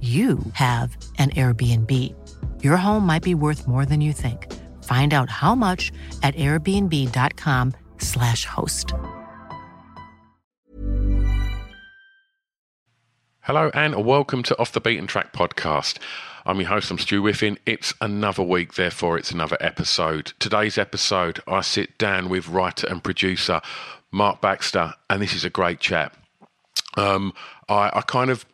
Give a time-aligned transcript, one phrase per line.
[0.00, 2.14] you have an Airbnb.
[2.62, 4.46] Your home might be worth more than you think.
[4.84, 5.90] Find out how much
[6.22, 8.92] at airbnb.com/slash host.
[13.40, 15.98] Hello and welcome to Off the Beaten Track podcast.
[16.44, 17.58] I'm your host, I'm Stu Whiffin.
[17.66, 20.32] It's another week, therefore it's another episode.
[20.38, 23.60] Today's episode, I sit down with writer and producer
[24.12, 26.14] Mark Baxter, and this is a great chat.
[26.96, 27.32] Um,
[27.68, 28.46] I, I kind of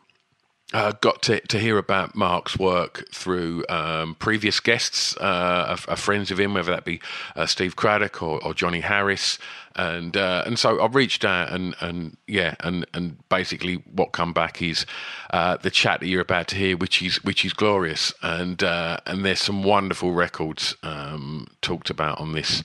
[0.75, 6.33] uh, got to, to hear about Mark's work through um, previous guests, uh, are, friends
[6.33, 7.01] of him, whether that be
[7.37, 9.39] uh, Steve Cradock or, or, Johnny Harris,
[9.77, 14.33] and uh, and so I reached out and and yeah, and and basically what come
[14.33, 14.85] back is
[15.31, 18.99] uh, the chat that you're about to hear, which is which is glorious, and uh,
[19.07, 22.65] and there's some wonderful records um, talked about on this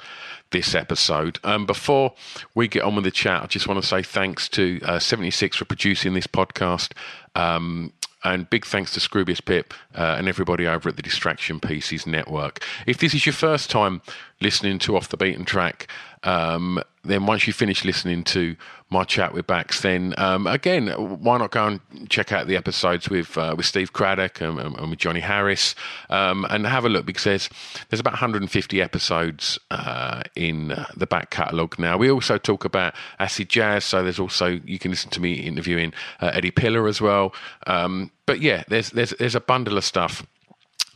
[0.51, 1.39] this episode.
[1.43, 2.13] Um, before
[2.55, 5.57] we get on with the chat, I just want to say thanks to uh, 76
[5.57, 6.93] for producing this podcast.
[7.35, 12.05] Um, and big thanks to Scroobius Pip uh, and everybody over at the Distraction Pieces
[12.05, 12.63] Network.
[12.85, 14.01] If this is your first time
[14.41, 15.87] listening to Off the Beaten Track,
[16.23, 18.55] um, then once you finish listening to
[18.89, 23.09] my chat with Bax, then um, again, why not go and check out the episodes
[23.09, 25.75] with uh, with Steve Cradock and, and, with Johnny Harris,
[26.09, 27.49] um, and have a look because there's
[27.89, 31.97] there's about 150 episodes uh, in the back catalogue now.
[31.97, 35.93] We also talk about acid jazz, so there's also you can listen to me interviewing
[36.19, 37.33] uh, Eddie Piller as well.
[37.65, 40.25] Um, but yeah, there's there's there's a bundle of stuff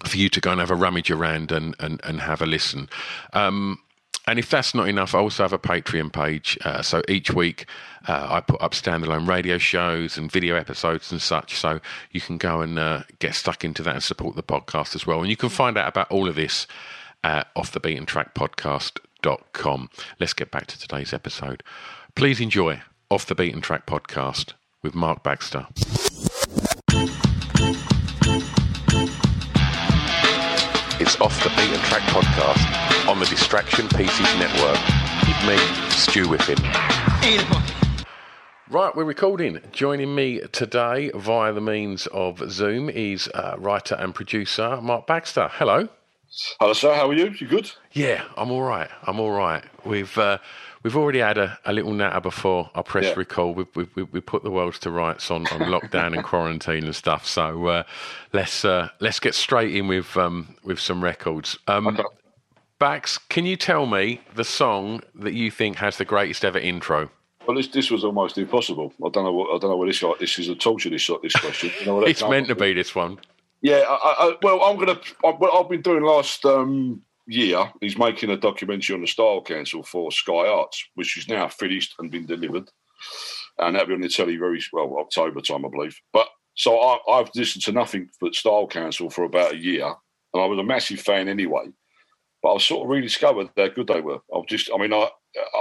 [0.06, 2.90] for you to go and have a rummage around and and, and have a listen.
[3.34, 3.80] Um,
[4.26, 6.58] and if that's not enough, I also have a Patreon page.
[6.64, 7.66] Uh, so each week
[8.08, 11.58] uh, I put up standalone radio shows and video episodes and such.
[11.58, 11.82] So
[12.12, 15.20] you can go and uh, get stuck into that and support the podcast as well.
[15.20, 16.68] And you can find out about all of this
[17.24, 19.90] at offthebeatentrackpodcast.com.
[20.20, 21.64] Let's get back to today's episode.
[22.16, 25.68] Please enjoy Off the Beaten Track podcast with Mark Baxter.
[31.06, 34.80] It's Off the Beaten Track podcast on the Distraction Pieces Network
[35.28, 35.58] with me,
[35.90, 36.56] Stu Whiffin.
[38.70, 39.60] Right, we're recording.
[39.74, 45.50] Joining me today via the means of Zoom is uh, writer and producer Mark Baxter.
[45.52, 45.90] Hello.
[46.62, 46.96] Hello, sir.
[46.96, 47.32] How are you?
[47.38, 47.70] You good?
[47.92, 48.90] Yeah, I'm all right.
[49.06, 49.66] I'm all right.
[49.84, 50.38] We've uh,
[50.84, 53.14] we've already had a, a little natter before our press yeah.
[53.16, 53.54] recall.
[53.54, 57.26] We, we, we, put the world to rights on, on lockdown and quarantine and stuff.
[57.26, 57.84] So uh,
[58.34, 61.58] let's uh, let's get straight in with um, with some records.
[61.68, 62.04] Um, okay.
[62.80, 67.10] Bax, can you tell me the song that you think has the greatest ever intro?
[67.48, 68.94] Well, this this was almost impossible.
[69.06, 70.90] I don't know what I don't know what this this is a torture.
[70.90, 71.72] This this question.
[71.80, 73.20] You know it's meant to be this one.
[73.62, 73.86] Yeah.
[73.88, 75.00] I, I, well, I'm gonna.
[75.24, 79.42] I, what I've been doing last um, year, he's making a documentary on the Style
[79.42, 82.70] Council for Sky Arts, which is now finished and been delivered.
[83.60, 86.00] And that'll be on the telly very well October time, I believe.
[86.12, 90.44] But so I, have listened to nothing but Style Council for about a year, and
[90.44, 91.66] I was a massive fan anyway.
[92.42, 94.20] But I sort of rediscovered how good they were.
[94.36, 95.10] I've just, I mean, I,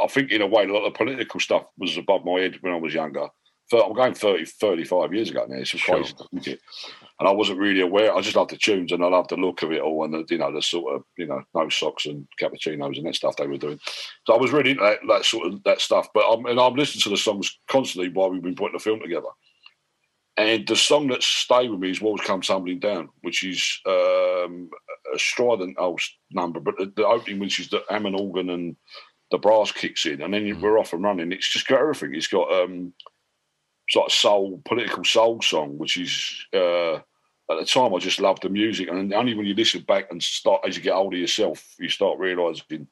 [0.02, 2.74] I think in a way a lot of political stuff was above my head when
[2.74, 3.28] I was younger.
[3.72, 5.56] I'm going 30, 35 years ago now.
[5.56, 5.96] It's sure.
[5.96, 6.58] crazy,
[7.22, 8.12] And I wasn't really aware.
[8.12, 10.26] I just loved the tunes and I loved the look of it all and the,
[10.28, 13.46] you know, the sort of, you know, no socks and cappuccinos and that stuff they
[13.46, 13.78] were doing.
[14.26, 16.08] So I was really into that, that sort of that stuff.
[16.12, 18.98] But I'm, and I'm listening to the songs constantly while we've been putting the film
[18.98, 19.28] together.
[20.36, 24.68] And the song that stayed with me is Walls Come Tumbling Down, which is um,
[25.14, 26.00] a strident old
[26.32, 28.75] number, but the, the opening, which is the Hammond organ and
[29.30, 30.60] the brass kicks in, and then mm.
[30.60, 31.30] we're off and running.
[31.30, 32.16] It's just got everything.
[32.16, 32.92] It's got um,
[33.90, 36.98] sort of soul, political soul song, which is uh,
[37.50, 40.22] at the time I just loved the music, and only when you listen back and
[40.22, 42.86] start as you get older yourself, you start realizing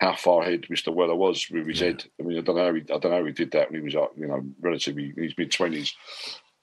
[0.00, 0.92] how far ahead Mr.
[0.92, 1.88] Weller was with his yeah.
[1.88, 2.04] head.
[2.20, 3.80] I mean, I don't know, how he, I don't know how he did that when
[3.80, 5.94] he was, you know, relatively in his mid twenties.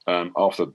[0.07, 0.68] Um, after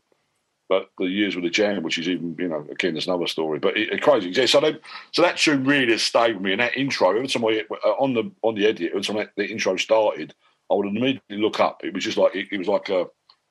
[0.68, 3.58] but the years with the Jam, which is even you know again there's another story.
[3.58, 4.30] But it, it crazy.
[4.30, 4.76] Yeah, so they,
[5.12, 7.90] so that tune really has stayed with me, and that intro every time I uh,
[7.90, 10.34] on the on the edit, every time that, the intro started,
[10.70, 11.84] I would immediately look up.
[11.84, 13.06] It was just like it, it was like a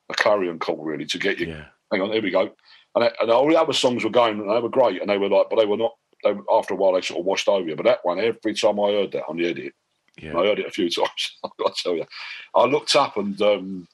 [0.08, 1.48] a clarion call really to get you.
[1.48, 1.64] Yeah.
[1.90, 2.50] Hang on, here we go.
[2.94, 5.18] And, that, and all the other songs were going, and they were great, and they
[5.18, 5.92] were like, but they were not.
[6.24, 7.76] They, after a while, they sort of washed over you.
[7.76, 9.74] But that one, every time I heard that on the edit,
[10.20, 10.36] Yeah.
[10.36, 11.36] I heard it a few times.
[11.44, 12.06] I've got to tell you,
[12.54, 13.88] I looked up and um,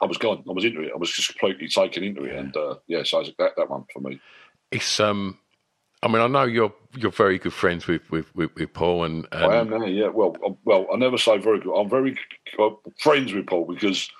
[0.00, 0.42] I was gone.
[0.48, 0.92] I was into it.
[0.94, 4.00] I was just completely taken into it, and uh, yeah, so that that one for
[4.00, 4.18] me.
[4.70, 5.38] It's um,
[6.02, 9.28] I mean, I know you're you're very good friends with with, with, with Paul, and,
[9.30, 10.08] and I am yeah.
[10.08, 11.78] Well, I- well, I never say very good.
[11.78, 12.18] I'm very
[12.58, 14.10] uh, friends with Paul because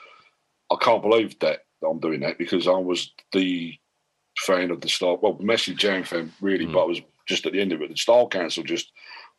[0.71, 3.77] I can't believe that I'm doing that because I was the
[4.39, 5.17] fan of the Star.
[5.17, 7.91] Well, Messi Jam fan really, but I was just at the end of it.
[7.91, 8.93] The Style Council just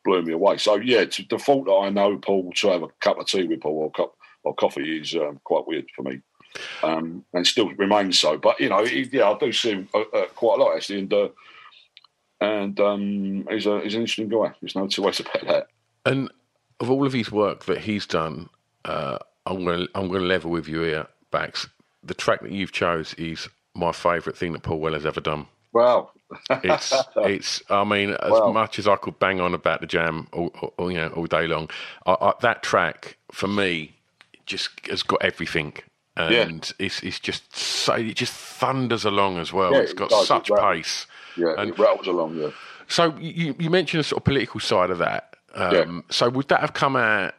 [0.04, 0.58] blew me away.
[0.58, 3.44] So yeah, to the fault that I know Paul to have a cup of tea
[3.44, 4.14] with Paul or cup
[4.44, 6.20] or coffee is um, quite weird for me,
[6.82, 8.36] um, and still remains so.
[8.36, 11.00] But you know, he, yeah, I do see him uh, uh, quite a lot actually,
[11.00, 11.28] and uh,
[12.40, 14.52] and um, he's a he's an interesting guy.
[14.60, 15.66] There's no two ways about that.
[16.04, 16.30] and
[16.80, 18.48] of all of his work that he's done,
[18.84, 21.68] uh, I'm going I'm going to level with you here, Bax.
[22.04, 25.46] The track that you've chose is my favourite thing that Paul Weller's ever done.
[25.72, 26.10] Wow.
[26.62, 27.62] It's it's.
[27.70, 28.52] I mean, as Wow.
[28.52, 30.48] much as I could bang on about the jam, all,
[30.78, 31.68] all, you know, all day long,
[32.06, 33.94] I, I, that track for me
[34.46, 35.74] just has got everything,
[36.16, 39.72] and it's it's just so it just thunders along as well.
[39.72, 41.06] Yeah, it's it got does, such it pace.
[41.36, 42.36] Yeah, And- it rattles along.
[42.36, 42.50] Yeah,
[42.86, 45.34] So you, you mentioned the sort of political side of that.
[45.54, 46.00] Um, Yeah.
[46.10, 47.34] So would that have come out?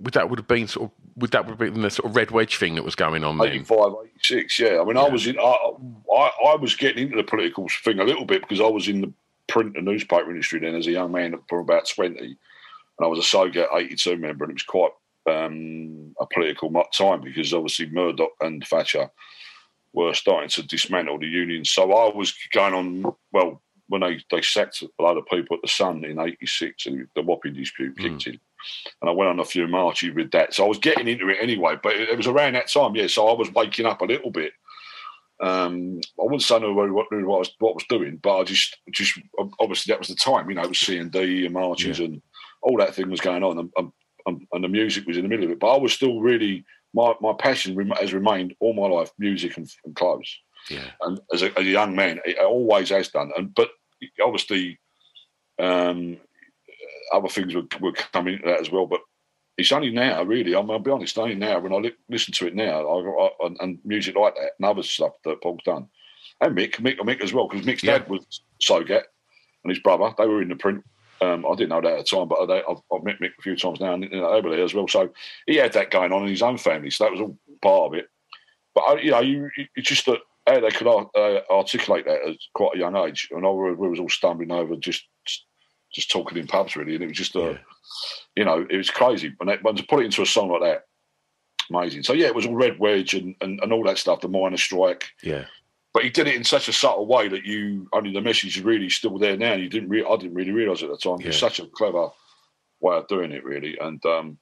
[0.00, 1.05] Would that would have been sort of?
[1.16, 3.48] Would that have been the sort of red wedge thing that was going on then?
[3.48, 5.38] 85, 86, Yeah, I mean, I was in.
[5.38, 5.72] I,
[6.12, 9.00] I I was getting into the political thing a little bit because I was in
[9.00, 9.12] the
[9.48, 12.26] print and newspaper industry then as a young man from about twenty,
[12.98, 14.90] and I was a SOGAT eighty two member, and it was quite
[15.26, 19.10] um, a political time because obviously Murdoch and Thatcher
[19.94, 21.70] were starting to dismantle the unions.
[21.70, 23.14] So I was going on.
[23.32, 27.08] Well, when they they sacked a lot of people at the Sun in '86, and
[27.14, 28.38] the Wapping dispute kicked in
[29.00, 30.54] and I went on a few marches with that.
[30.54, 33.06] So I was getting into it anyway, but it, it was around that time, yeah.
[33.06, 34.52] So I was waking up a little bit.
[35.38, 38.38] Um, I wouldn't say no what, what, what I was what I was doing, but
[38.38, 39.18] I just just
[39.60, 42.22] obviously that was the time, you know, it was C and D and marches and
[42.62, 43.92] all that thing was going on, and, and,
[44.24, 45.60] and, and the music was in the middle of it.
[45.60, 46.64] But I was still really
[46.94, 50.34] my my passion has remained all my life music and, and clothes
[50.70, 53.30] Yeah, and as a, as a young man, it always has done.
[53.36, 53.68] And but
[54.24, 54.78] obviously,
[55.58, 56.16] um,
[57.12, 58.86] other things would, would come into that as well.
[58.86, 59.00] But
[59.58, 60.54] it's only now, really.
[60.54, 63.54] I'm, I'll be honest, only now when I li- listen to it now, I, I,
[63.60, 65.88] and, music like that and other stuff that Paul's done,
[66.40, 67.98] and Mick, Mick, Mick as well, because Mick's Yeah.
[67.98, 69.04] dad was Sogat
[69.64, 70.14] and his brother.
[70.18, 70.84] They were in the print.
[71.22, 73.42] Um, I didn't know that at the time, but I, I've, I've met Mick a
[73.42, 74.88] few times now, and you know, they were there as well.
[74.88, 75.10] So
[75.46, 77.94] he had that going on in his own family, so that was all part of
[77.94, 78.08] it.
[78.74, 82.36] But I, you know, you, it's just that how they could uh, articulate that at
[82.54, 85.08] quite a young age, and I we was all stumbling over just
[85.96, 87.58] just talking in pubs really, and it was just a, Yeah.
[88.36, 89.30] you know, it was crazy.
[89.36, 90.84] But, that, but to put it into a song like that,
[91.70, 92.04] amazing.
[92.04, 94.56] So yeah, it was all Red Wedge and, and, and all that stuff, the miner
[94.56, 95.08] strike.
[95.22, 95.46] yeah,
[95.92, 98.62] But he did it in such a subtle way that you only the message is
[98.62, 99.54] really still there now.
[99.54, 101.18] You didn't, re- I didn't really realise at the time.
[101.20, 102.10] It's such a clever
[102.80, 104.38] way of doing it, really, and um,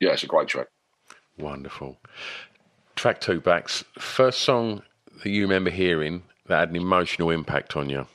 [0.00, 0.66] yeah, it's a great track.
[1.38, 1.98] wonderful.
[2.96, 3.84] Track two, Bax.
[3.98, 4.82] First song
[5.22, 8.06] that you remember hearing that had an emotional impact on you.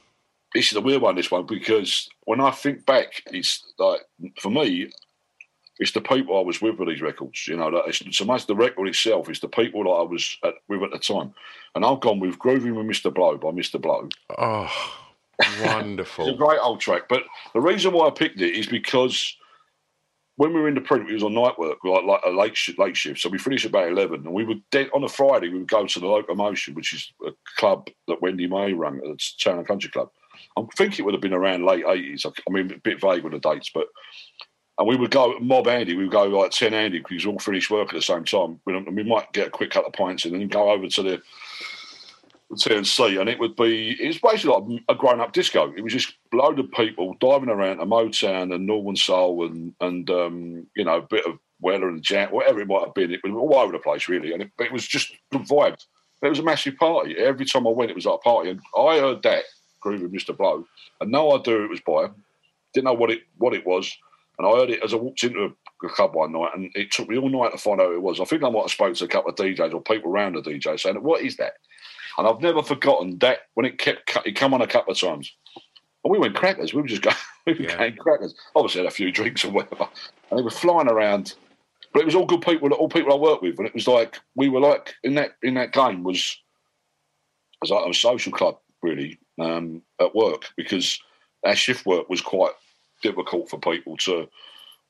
[0.53, 4.01] This is a weird one, this one, because when I think back, it's like
[4.39, 4.91] for me,
[5.79, 7.47] it's the people I was with with these records.
[7.47, 9.29] You know, it's so much the record itself.
[9.29, 11.33] It's the people that I was at, with at the time,
[11.75, 13.13] and I've gone with "Grooving with Mr.
[13.13, 13.81] Bloe" by Mr.
[13.81, 14.09] Bloe.
[14.37, 14.71] Oh,
[15.63, 16.25] wonderful.
[16.29, 19.35] It's a great old track, but the reason why I picked it is because
[20.35, 22.55] when we were in the print, we was on night work, like like a late
[22.55, 23.19] sh- late shift.
[23.19, 25.49] So we finished about eleven, and we would dead on a Friday.
[25.49, 29.03] We would go to the Locomotion, which is a club that Wendy May ran at
[29.03, 30.11] the Town and Country Club.
[30.57, 32.25] I think it would have been around late eighties.
[32.25, 33.87] I mean, a bit vague with the dates, but
[34.77, 35.95] and we would go mob Andy.
[35.95, 38.59] We would go like ten Andy because we all finished work at the same time.
[38.65, 41.21] We, we might get a quick couple of pints and then go over to the
[42.51, 45.73] TNC, and it would be it was basically like a grown up disco.
[45.75, 49.73] It was just a load of people diving around to Motown and Northern Soul and
[49.81, 53.11] and um, you know a bit of Weller and Jack, whatever it might have been.
[53.11, 55.85] It was all over the place really, and it, it was just good vibes.
[56.21, 57.17] It was a massive party.
[57.17, 59.43] Every time I went, it was like a party, and I heard that
[59.83, 60.35] groove of Mr.
[60.35, 60.65] Bloe,
[61.01, 62.07] and no idea who it was by.
[62.73, 63.95] Didn't know what it what it was,
[64.39, 65.51] and I heard it as I walked into a,
[65.89, 68.21] club one night, and it took me all night to find out who it was.
[68.21, 70.41] I think I might have spoke to a couple of DJs or people around the
[70.41, 71.53] DJ saying, "What is that?"
[72.17, 75.33] And I've never forgotten that when it kept it come on a couple of times.
[76.03, 76.73] And we went crackers.
[76.73, 77.77] We were just going, we were Yeah.
[77.77, 78.33] going crackers.
[78.55, 79.87] Obviously, had a few drinks or whatever,
[80.31, 81.35] and they were flying around.
[81.93, 84.19] But it was all good people, all people I worked with, and it was like
[84.35, 86.37] we were like in that in that game was
[87.63, 90.99] as like a social club really um, at work because
[91.45, 92.53] our shift work was quite
[93.01, 94.27] difficult for people to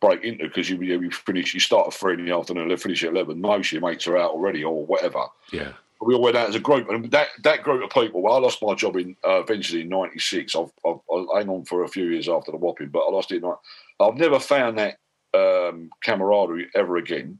[0.02, 3.04] break into because you, you finish you start at three in the afternoon and finish
[3.04, 3.42] at eleven.
[3.42, 5.26] Most of your mates are out already or whatever.
[5.52, 5.74] Yeah.
[6.02, 8.22] We all went out as a group, and that, that group of people.
[8.22, 10.54] Well, I lost my job in uh, eventually in '96.
[10.54, 13.32] I've, I've, I hang on for a few years after the Wapping, but I lost
[13.32, 13.42] it.
[13.42, 13.54] In,
[14.02, 14.98] I've never found that
[15.34, 17.40] um, camaraderie ever again.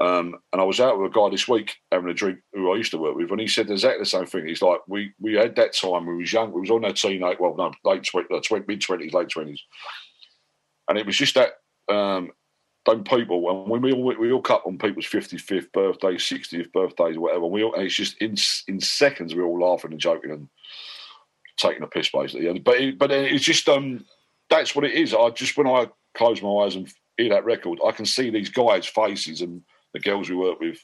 [0.00, 2.76] Um, and I was out with a guy this week having a drink who I
[2.76, 4.46] used to work with, and he said exactly the same thing.
[4.46, 6.92] He's like, we we had that time when we was young, we was on our
[6.92, 9.62] teenage, well, no, late twenty, mid twenties, late twenties,
[10.88, 11.52] and it was just that
[11.94, 12.30] um,
[12.86, 16.72] them people, and when we all we all cut on people's fifty fifth birthday, sixtieth
[16.72, 18.36] birthdays, whatever, we all, and it's just in
[18.68, 20.48] in seconds we're all laughing and joking and
[21.58, 22.58] taking a piss basically.
[22.58, 24.04] But it, but it's just um
[24.48, 25.14] that's what it is.
[25.14, 28.48] I just when I close my eyes and hear that record, I can see these
[28.48, 30.78] guys' faces and the girls we work with,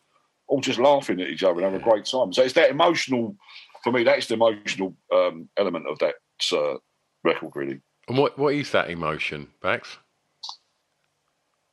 [0.48, 2.32] all just laughing at each other and having a great time.
[2.32, 3.36] So it's that emotional,
[3.82, 6.14] for me, that's the emotional um, element of that
[6.52, 6.78] uh,
[7.24, 7.80] record, really.
[8.08, 9.98] And what what is that emotion, Bax?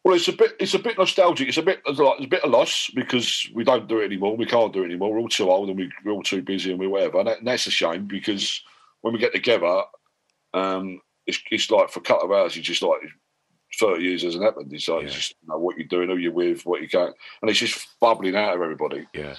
[0.03, 1.47] Well, it's a bit it's a bit nostalgic.
[1.47, 4.35] It's a bit it's a bit of loss because we don't do it anymore.
[4.35, 5.13] We can't do it anymore.
[5.13, 7.19] We're all too old and we, are all too busy and we whatever.
[7.19, 8.61] And, that, and, that's a shame because
[9.01, 9.83] when we get together,
[10.53, 12.99] um, it's, it's like for a couple of hours, you just like
[13.79, 14.71] 30 years hasn't happened.
[14.73, 15.07] It's like, yeah.
[15.07, 17.15] it's just you know, what you're doing, who you're with, what you can't.
[17.41, 19.07] And it's just bubbling out of everybody.
[19.13, 19.35] Yeah.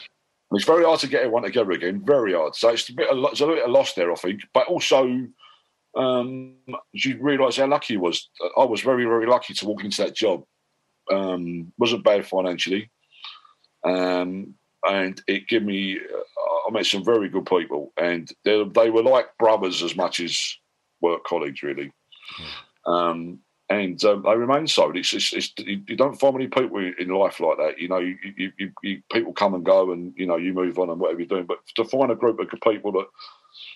[0.50, 2.02] And it's very hard to get everyone together again.
[2.04, 2.54] Very hard.
[2.54, 4.42] So it's a bit of, it's a little bit of loss there, I think.
[4.52, 5.26] But also,
[5.96, 6.54] um,
[6.92, 8.28] you realise how lucky you was.
[8.56, 10.44] I was very, very lucky to walk into that job.
[11.10, 12.90] Um, wasn't bad financially.
[13.84, 14.54] Um,
[14.86, 17.92] and it gave me, uh, I met some very good people.
[17.96, 20.56] And they, they were like brothers as much as
[21.00, 21.92] work colleagues, really.
[22.86, 24.90] Um, and um, they remain so.
[24.90, 27.78] It's, it's, it's, you don't find many people in life like that.
[27.78, 30.90] You know, you, you, you, people come and go, and you know you move on
[30.90, 31.46] and whatever you're doing.
[31.46, 33.06] But to find a group of people that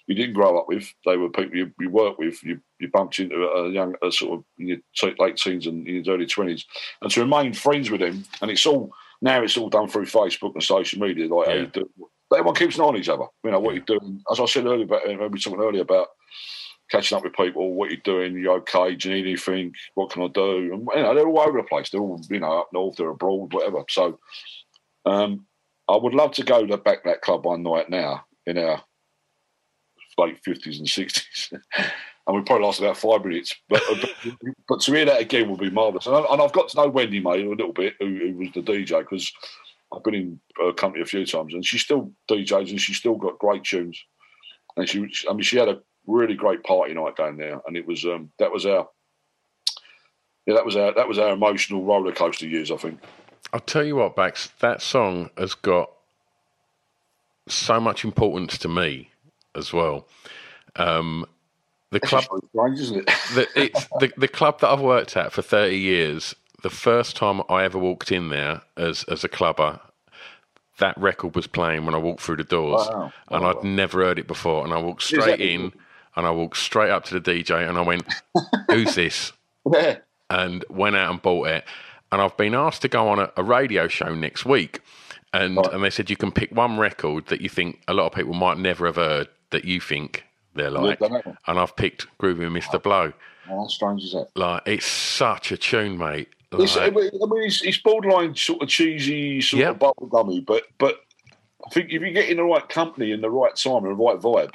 [0.07, 3.19] you didn't grow up with, they were people you, you worked with, you, you bumped
[3.19, 6.67] into a young, a sort of in your late teens and in your early twenties,
[7.01, 8.25] and to remain friends with them.
[8.43, 8.93] And it's all
[9.23, 11.35] now it's all done through Facebook and social media.
[11.35, 11.65] Like yeah.
[11.73, 11.91] do,
[12.33, 13.25] everyone keeps an eye on each other.
[13.43, 13.83] You know what yeah.
[13.87, 14.23] you're doing.
[14.31, 16.09] As I said earlier, about, we were talking earlier about
[16.91, 20.11] catching up with people, what are you're doing, you okay, do you need anything, what
[20.11, 20.73] can I do?
[20.73, 21.91] And, you know, they're all over the place.
[21.91, 23.85] They're all, you know, up north, they're abroad, whatever.
[23.89, 24.19] So
[25.05, 25.47] um,
[25.89, 28.83] I would love to go to back that club one night now in our
[30.17, 31.53] late 50s and 60s.
[31.77, 33.55] and we probably last about five minutes.
[33.69, 34.11] But, but,
[34.69, 36.07] but, to hear that again would be marvellous.
[36.07, 38.61] And, I, have got to know Wendy May a little bit, who, who was the
[38.61, 39.33] DJ, because
[39.93, 43.17] I've been in her company a few times, and she still DJs and she's still
[43.17, 44.03] got great tunes.
[44.77, 47.87] And she, I mean, she had a really great party night down there, and it
[47.87, 48.89] was um, that was our
[50.47, 52.73] yeah that was our that was our emotional roller coaster years.
[52.73, 52.99] I think.
[53.53, 55.91] I'll tell you what, Bax, that song has got
[57.47, 59.11] so much importance to me
[59.55, 60.07] as well.
[60.77, 61.25] Um,
[61.91, 63.07] the club, strange, isn't it?
[63.35, 66.35] the, it's the, the club that I've worked at for thirty years.
[66.63, 69.81] The first time I ever walked in there as as a clubber,
[70.79, 73.13] that record was playing when I walked through the doors, wow.
[73.29, 74.65] and I'd never heard it before.
[74.65, 75.73] And I walked straight in
[76.19, 78.03] and I walked straight up to the DJ and I went,
[78.71, 79.33] "Who's this?"
[80.29, 81.65] and went out and bought it.
[82.11, 84.81] And I've been asked to go on a, a radio show next week,
[85.33, 85.73] and right.
[85.73, 88.35] and they said you can pick one record that you think a lot of people
[88.35, 91.01] might never have heard that you think they're like.
[91.01, 92.83] And I've picked Groovy Mr.
[92.83, 93.13] Bloe.
[93.47, 94.29] how strange is that?
[94.35, 96.29] Like it's such a tune, mate.
[96.51, 97.11] Like, I mean,
[97.45, 100.99] it's, it's, borderline sort of cheesy, sort of bubblegummy, but but
[101.65, 104.03] I think if you get in the right company in the right time and the
[104.03, 104.55] right vibe,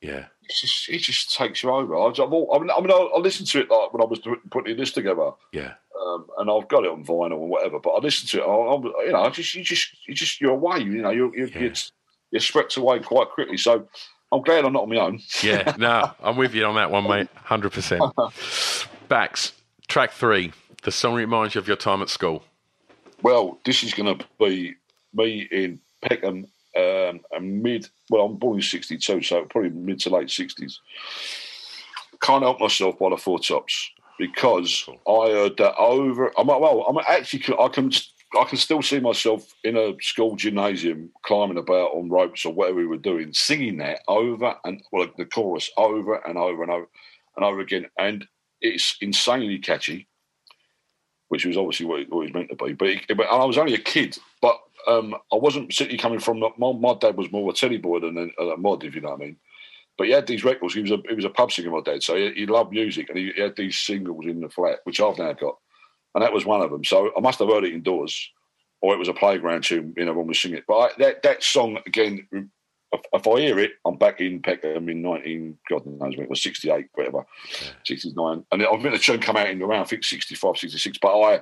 [0.00, 1.96] yeah, just it just takes you over.
[1.96, 4.20] I, I mean, I, mean, I, I listened to it like when I was
[4.50, 5.30] putting this together.
[5.52, 5.74] Yeah.
[6.00, 8.46] Um, and I've got it on vinyl and whatever, but I listen to it.
[8.46, 10.80] I, I, you know, just you just you just you're away.
[10.80, 11.74] You know, you're you're, yeah.
[12.30, 13.56] you're swept away quite quickly.
[13.56, 13.88] So
[14.32, 15.20] I'm glad I'm not on my own.
[15.42, 17.28] yeah, no, I'm with you on that one, mate.
[17.34, 18.02] Hundred percent.
[19.08, 19.52] Bax
[19.88, 20.52] track three.
[20.82, 22.44] The song reminds you of your time at school.
[23.22, 24.74] Well, this is going to be
[25.14, 27.20] me in Peckham um,
[27.62, 27.88] mid.
[28.10, 30.76] Well, I'm born in '62, so probably mid to late '60s.
[32.20, 36.32] Can't help myself by the four tops because I heard that over.
[36.38, 36.84] I'm well.
[36.88, 37.56] I'm actually.
[37.58, 37.90] I can.
[38.38, 42.78] I can still see myself in a school gymnasium climbing about on ropes or whatever
[42.78, 46.88] we were doing, singing that over and well, the chorus over and over and over
[47.36, 48.26] and over again, and
[48.60, 50.08] it's insanely catchy,
[51.28, 52.72] which was obviously what it, what it was meant to be.
[52.72, 56.40] But, it, but I was only a kid, but um, I wasn't particularly coming from
[56.40, 59.10] my, my dad was more a Teddy boy than a, a, mod, if you know
[59.10, 59.36] what I mean.
[59.96, 60.74] But he had these records.
[60.74, 63.08] He was a he was a pub singer, my dad, so he, he loved music,
[63.08, 65.56] and he, he, had these singles in the flat, which I've now got,
[66.14, 66.84] and that was one of them.
[66.84, 68.30] So I must have heard it indoors,
[68.82, 70.64] or it was a playground tune, you know, when we sing it.
[70.66, 72.50] But I, that that song again
[72.94, 76.30] if, if I hear it, I'm back in Peckham in 19, God knows when it
[76.30, 77.26] was 68, whatever,
[77.84, 78.44] 69.
[78.52, 80.98] And I think the tune come out in around, I think 65, 66.
[80.98, 81.40] But I,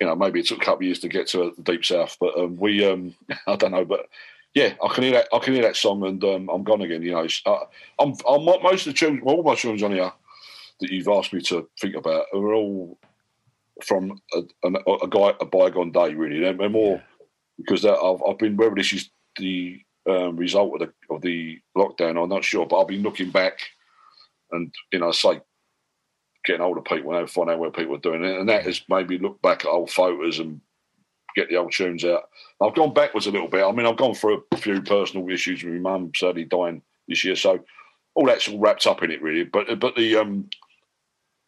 [0.00, 2.16] you know, maybe it took a couple of years to get to the deep south.
[2.20, 3.14] But um, we, um,
[3.46, 4.06] I don't know, but
[4.54, 5.28] yeah, I can hear that.
[5.32, 7.02] I can hear that song, and um, I'm gone again.
[7.02, 7.64] You know, uh,
[7.98, 10.12] I'm, I'm most of the tunes, all my tunes on here
[10.80, 12.98] that you've asked me to think about are all
[13.84, 16.14] from a, a, a guy a bygone day.
[16.14, 17.02] Really, they're, they're more
[17.58, 22.22] because I've, I've been whether this is the um, result of the of the lockdown.
[22.22, 23.60] I'm not sure, but I've been looking back,
[24.52, 25.40] and you know, say
[26.46, 29.18] getting older people now find out where people are doing it, and that has maybe
[29.18, 30.60] look back at old photos and
[31.34, 32.28] get the old tunes out.
[32.62, 33.64] I've gone backwards a little bit.
[33.64, 37.24] I mean, I've gone through a few personal issues with my mum sadly dying this
[37.24, 37.60] year, so
[38.14, 39.44] all that's all wrapped up in it really.
[39.44, 40.48] But but the um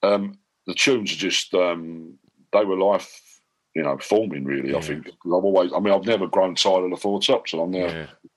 [0.02, 2.18] um the tunes are just um
[2.52, 3.40] they were life
[3.74, 4.72] you know forming really.
[4.72, 4.78] Yeah.
[4.78, 7.62] I think I've always I mean I've never grown tired of the four tops, and
[7.62, 7.86] I'm now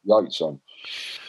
[0.05, 0.19] Yeah.
[0.21, 0.59] eight, so.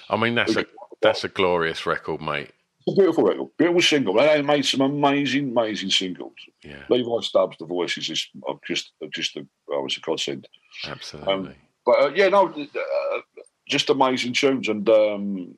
[0.09, 0.67] I mean, that's a
[1.01, 2.51] that's a glorious record, mate.
[2.87, 4.15] It's a beautiful record, beautiful single.
[4.15, 6.35] They made some amazing, amazing singles.
[6.63, 10.01] Yeah, Levi Stubbs, the voice is just, uh, just, uh, just a, oh, it's a
[10.01, 10.49] godsend.
[10.87, 11.33] absolutely.
[11.33, 11.55] Um,
[11.87, 13.21] But uh, yeah, no, uh,
[13.69, 15.57] just amazing tunes, and um,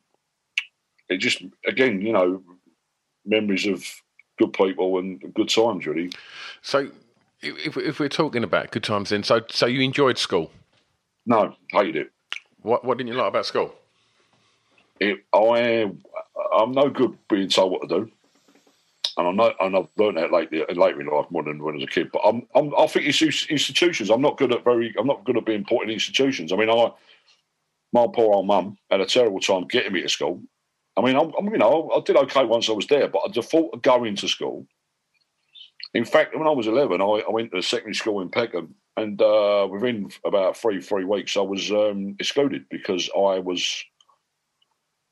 [1.08, 2.42] it just again, you know,
[3.24, 3.84] memories of
[4.38, 5.86] good people and good times.
[5.86, 6.10] Really,
[6.62, 6.90] so,
[7.40, 10.50] if, if we're talking about good times, then, so so you enjoyed school.
[11.26, 12.10] no, hated it.
[12.62, 13.74] What what didn't you like about school?
[15.00, 15.90] it I,
[16.56, 18.10] I'm no good being told what to do.
[19.16, 21.76] And I know, and I've learned that lately, later in life more than when I
[21.76, 22.10] was a kid.
[22.12, 24.10] But I'm, I'm, I think it's institutions.
[24.10, 26.52] I'm not good at very, I'm not good at being put in institutions.
[26.52, 26.90] I mean, I,
[27.92, 30.42] my poor old mum had a terrible time getting me to school.
[30.96, 33.30] I mean, I'm, I'm you know, I did okay once I was there, but I
[33.30, 34.66] default of going to school.
[35.92, 39.20] In fact, when I was 11, I, I went to secondary school in Peckham, and
[39.22, 43.84] uh, within about three, three weeks, I was um, excluded because I was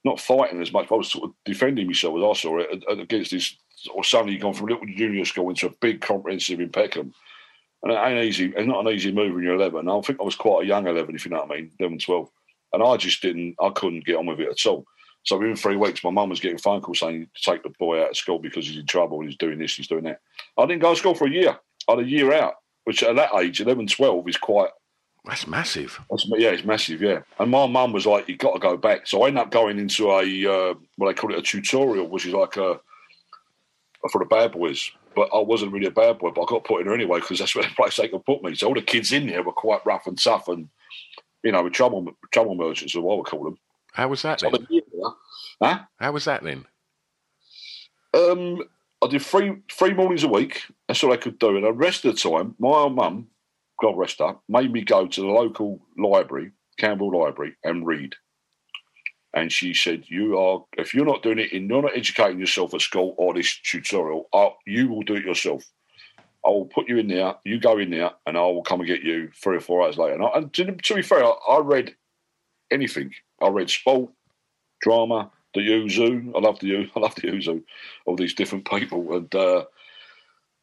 [0.05, 0.89] not fighting as much.
[0.89, 3.57] But I was sort of defending myself as I saw it against this.
[3.93, 7.13] Or suddenly gone from little junior school into a big comprehensive in Peckham,
[7.83, 8.53] and it ain't easy.
[8.57, 9.89] It's not an easy move when you're 11.
[9.89, 11.99] I think I was quite a young 11, if you know what I mean, 11,
[11.99, 12.31] 12,
[12.75, 13.57] and I just didn't.
[13.61, 14.87] I couldn't get on with it at all.
[15.25, 18.11] So within three weeks, my mum was getting phone calls saying take the boy out
[18.11, 19.21] of school because he's in trouble.
[19.21, 20.21] He's doing this, he's doing that.
[20.57, 21.59] I didn't go to school for a year.
[21.89, 24.71] I had a year out, which at that age, 11, 12, is quite
[25.25, 26.01] That's massive.
[26.11, 27.21] that's, yeah, it's massive, yeah.
[27.39, 29.79] And my mum was like, "You got to go back." So I ended up going
[29.79, 30.23] into a
[30.71, 32.81] uh, what they call it a tutorial, which is like a
[34.11, 34.91] for the bad boys.
[35.15, 37.39] But I wasn't really a bad boy, but I got put in there anyway because
[37.39, 38.55] that's where the place they could put me.
[38.57, 40.69] So all the kids in there were quite rough and tough, and
[41.45, 43.59] you know, trouble trouble merchants, or what I would call them.
[43.93, 44.67] How was that So then?
[44.71, 44.83] year
[45.63, 45.81] huh?
[46.01, 46.65] How was that then?
[48.15, 48.63] Um,
[49.03, 50.63] I did three three mornings a week.
[50.89, 51.57] That's all I could do.
[51.57, 53.29] And the rest of the time, my old mum,
[53.83, 58.15] God rest her, made me go to the local library, Camberwell Library, and read.
[59.35, 62.75] And she said, "You are if you're not doing it, and you're not educating yourself
[62.75, 65.65] at school or this tutorial, i you will do it yourself.
[66.45, 67.35] I will put you in there.
[67.45, 69.99] You go in there, and I will come and get you three or four hours
[69.99, 71.97] later." And, I, and to, to be fair, I, I read
[72.71, 73.13] anything.
[73.41, 74.13] I read sport,
[74.81, 76.33] drama, the Yuzu.
[76.37, 76.91] I love the U.
[76.97, 77.63] I love the Yuzu.
[78.07, 79.65] All these different people and uh,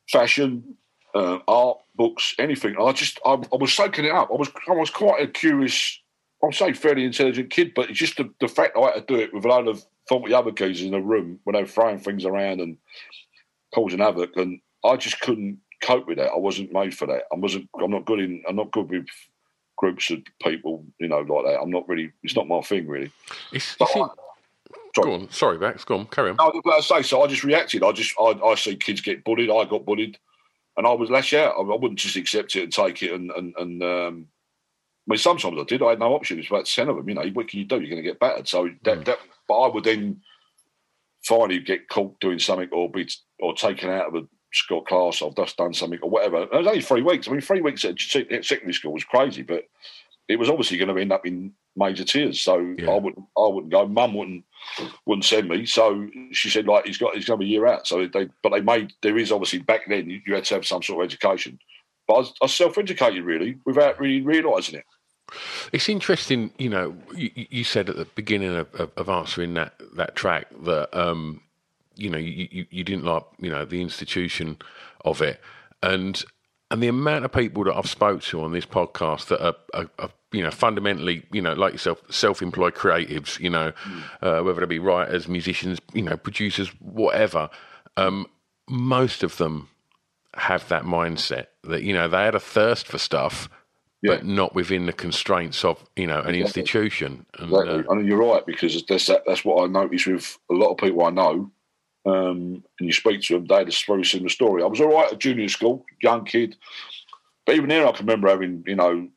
[0.09, 0.77] fashion,
[1.15, 2.75] uh, art, books, anything.
[2.79, 4.29] I just I, I was soaking it up.
[4.31, 5.99] I was I was quite a curious.
[6.43, 9.19] I'll say fairly intelligent kid, but it's just the, the fact I had to do
[9.19, 11.99] it with a load of forty other kids in a room when they were throwing
[11.99, 12.77] things around and
[13.73, 16.31] causing havoc, and I just couldn't cope with that.
[16.31, 17.23] I wasn't made for that.
[17.31, 17.69] I wasn't.
[17.81, 18.43] I'm not good in.
[18.47, 19.07] I'm not good with
[19.77, 21.59] groups of people, you know, like that.
[21.61, 22.11] I'm not really.
[22.23, 23.11] It's not my thing, really.
[23.51, 24.09] It's, it's I- sorry.
[24.95, 25.31] go on.
[25.31, 25.83] Sorry, Max.
[25.83, 26.05] Go on.
[26.07, 26.37] Carry on.
[26.37, 27.21] No, but I say so.
[27.21, 27.83] I just reacted.
[27.83, 29.49] I just I, I see kids get bullied.
[29.49, 30.17] I got bullied,
[30.77, 31.55] and I was lash out.
[31.57, 33.13] I, I wouldn't just accept it and take it.
[33.13, 34.27] And and, and um,
[35.07, 35.81] I mean, sometimes I did.
[35.81, 36.39] I had no option.
[36.39, 37.09] It's about ten of them.
[37.09, 37.79] You know, what can you do?
[37.79, 38.47] You're going to get battered.
[38.47, 40.21] So that, that but I would then
[41.23, 43.07] finally get caught doing something or be
[43.39, 45.21] or taken out of a school class.
[45.21, 46.43] I've just done something or whatever.
[46.43, 47.27] It was only three weeks.
[47.27, 47.93] I mean, three weeks at
[48.31, 49.63] at secondary school was crazy, but
[50.29, 52.39] it was obviously going to end up in major tears.
[52.39, 52.91] So Yeah.
[52.91, 53.87] I wouldn't, I wouldn't go.
[53.87, 54.45] Mum wouldn't,
[55.05, 55.65] wouldn't send me.
[55.65, 57.87] So she said, like, he's got, he's going to be a year out.
[57.87, 60.67] So they, but they made, there is obviously back then you, you had to have
[60.67, 61.59] some sort of education.
[62.07, 64.85] But I was, was self-educated really, without really realising it.
[65.71, 66.95] It's interesting, you know.
[67.15, 71.41] You, you said at the beginning of, of, of answering that that track that um,
[71.95, 74.57] you know you, you, you didn't like you know the institution
[75.05, 75.39] of it,
[75.83, 76.23] and
[76.71, 79.89] and the amount of people that I've spoke to on this podcast that are, are,
[79.99, 83.71] are you know fundamentally you know like yourself self-employed creatives, you know,
[84.21, 87.49] uh, whether they be writers, musicians, you know, producers, whatever.
[87.97, 88.27] Um,
[88.69, 89.69] most of them
[90.35, 93.49] have that mindset that you know they had a thirst for stuff
[94.03, 96.41] but not within the constraints of you know an Exactly.
[96.41, 97.25] institution.
[97.37, 97.83] And, Exactly.
[97.83, 100.77] uh, I mean, you're right because that's that's what I notice with a lot of
[100.77, 101.51] people I know.
[102.05, 104.63] Um, and you speak to them, they had a very similar story.
[104.63, 106.55] I was all right at junior school, young kid,
[107.45, 109.07] but even there, I can remember having you know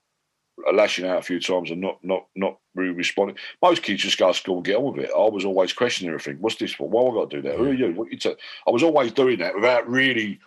[0.73, 3.37] lashing out a few times and not not not really responding.
[3.61, 5.11] Most kids just go to school and get on with it.
[5.15, 6.41] I was always questioning everything.
[6.41, 6.89] What's this for?
[6.89, 7.59] Why have I got to do that?
[7.59, 7.93] Who are you?
[7.93, 10.41] What you ta-" I was always doing that without really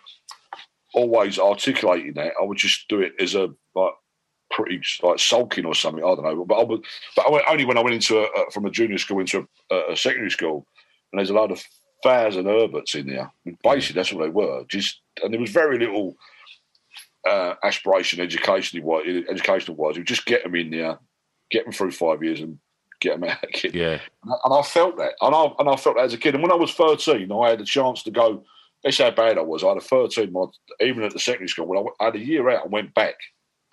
[0.94, 2.32] always articulating that.
[2.40, 3.94] I would just do it as a like
[4.50, 6.02] pretty like sulking or something.
[6.02, 6.44] I don't know.
[6.44, 6.80] But I was,
[7.14, 9.46] but I went, only when I went into a, a, from a junior school into
[9.70, 10.66] a, a secondary school,
[11.12, 11.62] and there's a lot of
[12.02, 13.30] Fowers and Herberts in there.
[13.62, 14.64] Basically, that's what they were.
[14.68, 16.16] Just and there was very little
[17.28, 19.96] uh, aspiration educationally wise, educational wise.
[19.96, 20.98] You just get them in there,
[21.50, 22.58] get them through five years, and
[23.00, 23.38] get them out.
[23.52, 26.14] Get, yeah, and I, and I felt that, and I and I felt that as
[26.14, 26.34] a kid.
[26.34, 28.44] And when I was thirteen, I had a chance to go.
[28.84, 29.64] That's how bad I was.
[29.64, 30.32] I had a thirteen.
[30.32, 30.44] My,
[30.80, 33.16] even at the secondary school, when I, I had a year out, and went back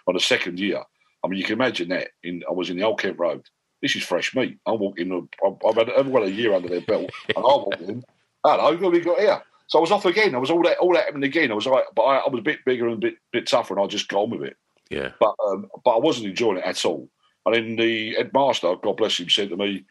[0.07, 0.81] on the second year.
[1.23, 2.09] I mean, you can imagine that.
[2.23, 3.43] In I was in the Old Kent Road.
[3.83, 4.57] This is fresh meat.
[4.65, 5.11] I'm walking.
[5.45, 8.03] I've I've had got a year under their belt, and I walked in.
[8.43, 9.43] Hello, what have we got here?
[9.67, 10.33] So I was off again.
[10.33, 11.51] I was all that all that happened again.
[11.51, 13.75] I was like, but I, I was a bit bigger and a bit bit tougher,
[13.75, 14.57] and I just got on with it
[14.93, 17.09] yeah, but um, but I wasn't enjoying it at all.
[17.45, 19.85] And then the headmaster, God bless him, said to me,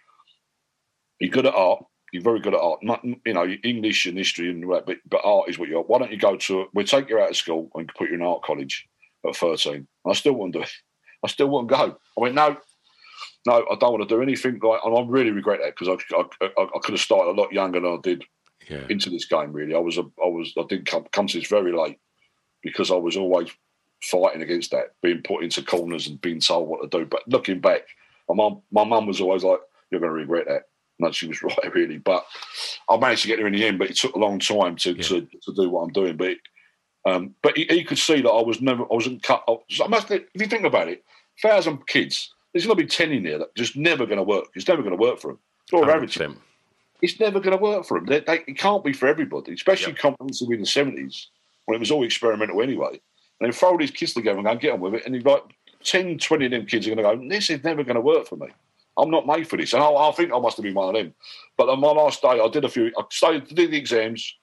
[1.18, 1.85] "You're good at art.
[2.12, 2.83] You're very good at art.
[2.83, 5.83] Not, you know, English and history and that, but but art is what you're.
[5.83, 6.66] Why don't you go to?
[6.72, 8.87] We'll take you out of school and put you in art college
[9.26, 10.72] at 13." And I still wouldn't do it.
[11.24, 11.96] I still wouldn't go.
[12.16, 12.57] I went, "No,
[13.46, 16.16] no, I don't want to do anything like." And I really regret that because I,
[16.16, 18.24] I, I, I could have started a lot younger than I did
[18.68, 19.52] yeah, into this game.
[19.52, 21.98] Really, I was a, I was I didn't come come to this very late
[22.62, 23.50] because I was always
[24.02, 27.05] fighting against that, being put into corners and being told what to do.
[27.05, 27.83] But looking back,
[28.28, 30.62] my mum my mum was always like, "You're going to regret that."
[31.00, 31.98] And she was right, really.
[31.98, 32.24] But
[32.88, 33.78] I managed to get there in the end.
[33.78, 35.02] But it took a long time to Yeah.
[35.02, 36.16] to, to do what I'm doing.
[36.16, 36.37] But
[37.05, 39.42] um, but he, he could see that I was never I wasn't cut.
[39.48, 41.05] I, I must if you think about it,
[41.42, 42.33] thousand kids.
[42.52, 44.46] There's going to be ten in there that just never going to work.
[44.54, 45.38] It's never going to work for them.
[45.72, 46.36] Or average 100%.
[47.00, 48.06] it's never going to work for them.
[48.06, 51.28] They, they, it can't be for everybody, especially comprehensive in the seventies
[51.64, 53.00] when it was all experimental anyway.
[53.40, 55.42] And then throw these kids together and go get on with it, and you've like
[55.84, 57.28] 10, 20 of them kids are going to go.
[57.28, 58.48] This is never going to work for me.
[58.98, 61.02] I'm not made for this, and I, I think I must have been one of
[61.02, 61.14] them.
[61.56, 62.92] But on my last day, I did a few.
[62.98, 64.34] I started to do the exams.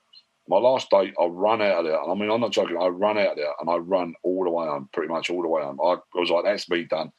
[0.47, 2.77] My last day, I run out of there, and I mean, I'm not joking.
[2.81, 5.43] I run out of there, and I run all the way home, pretty much all
[5.43, 5.79] the way home.
[5.79, 7.11] I, I was like, "That's me done."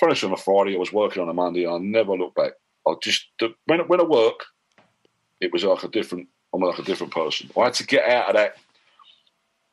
[0.00, 0.74] Finished on a Friday.
[0.74, 2.52] I was working on a Monday, I never looked back.
[2.86, 3.26] I just
[3.66, 4.46] when when I work,
[5.40, 6.28] it was like a different.
[6.54, 7.50] I'm like a different person.
[7.56, 8.56] I had to get out of that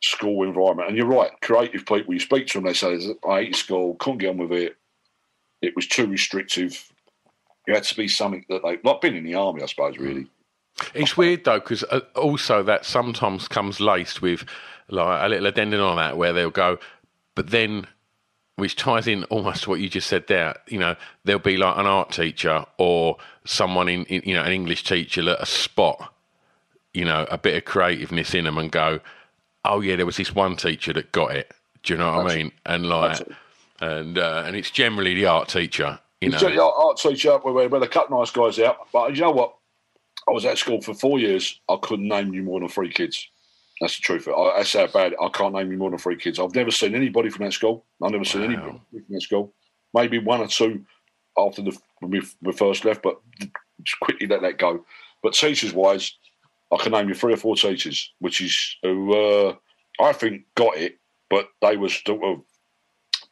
[0.03, 0.89] school environment.
[0.89, 2.13] And you're right, creative people.
[2.13, 4.75] You speak to them, they say, "I hate school, couldn't get on with it.
[5.61, 6.91] It was too restrictive."
[7.65, 9.97] You had to be something that they like being in the army, I suppose.
[9.97, 10.27] Really,
[10.93, 14.45] It's weird though because uh, also that sometimes comes laced with
[14.89, 16.79] like a little addendum on that where they'll go,
[17.35, 17.87] but then
[18.58, 20.56] which ties in almost to what you just said there.
[20.67, 24.52] You know, there'll be like an art teacher or someone in, in you know an
[24.52, 26.13] English teacher that a spot,
[26.93, 29.00] you know, a bit of creativeness in them and go,
[29.63, 31.54] oh yeah, there was this one teacher that got it.
[31.84, 32.52] Do you know what I mean?
[32.65, 33.22] And like,
[33.80, 36.00] and uh, and it's generally the art teacher.
[36.20, 38.88] You know, the art, art teacher, where, where they cut nice guys out.
[38.91, 39.54] But you know what?
[40.28, 41.60] I was at school for four years.
[41.70, 43.30] I couldn't name you more than three kids.
[43.79, 44.27] That's the truth.
[44.27, 45.13] I, that's how bad.
[45.21, 46.39] I can't name you more than three kids.
[46.39, 47.85] I've never seen anybody from that school.
[48.01, 49.53] I've never seen anybody from that school.
[49.93, 50.85] Maybe one or two
[51.37, 53.19] after the when we, we first left, but
[53.83, 54.83] just quickly let that go.
[55.23, 56.13] But teachers wise,
[56.71, 59.55] I can name you three or four teachers, which is who uh,
[59.99, 60.97] I think got it,
[61.29, 62.41] but they were sort of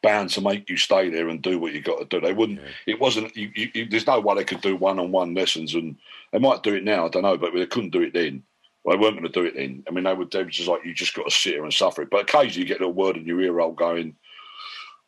[0.02, 2.24] bound to make you stay there and do what you got to do.
[2.24, 2.60] They wouldn't.
[2.86, 3.36] It wasn't.
[3.36, 5.96] You, you, you, there's no way they could do one-on-one lessons, and
[6.32, 7.06] they might do it now.
[7.06, 8.42] I don't know, but they couldn't do it then.
[8.86, 9.82] Well, they weren't going to do it then.
[9.88, 10.30] I mean, they would.
[10.30, 12.10] They were just like you just got to sit here and suffer it.
[12.10, 14.14] But occasionally you get a word in your ear roll going.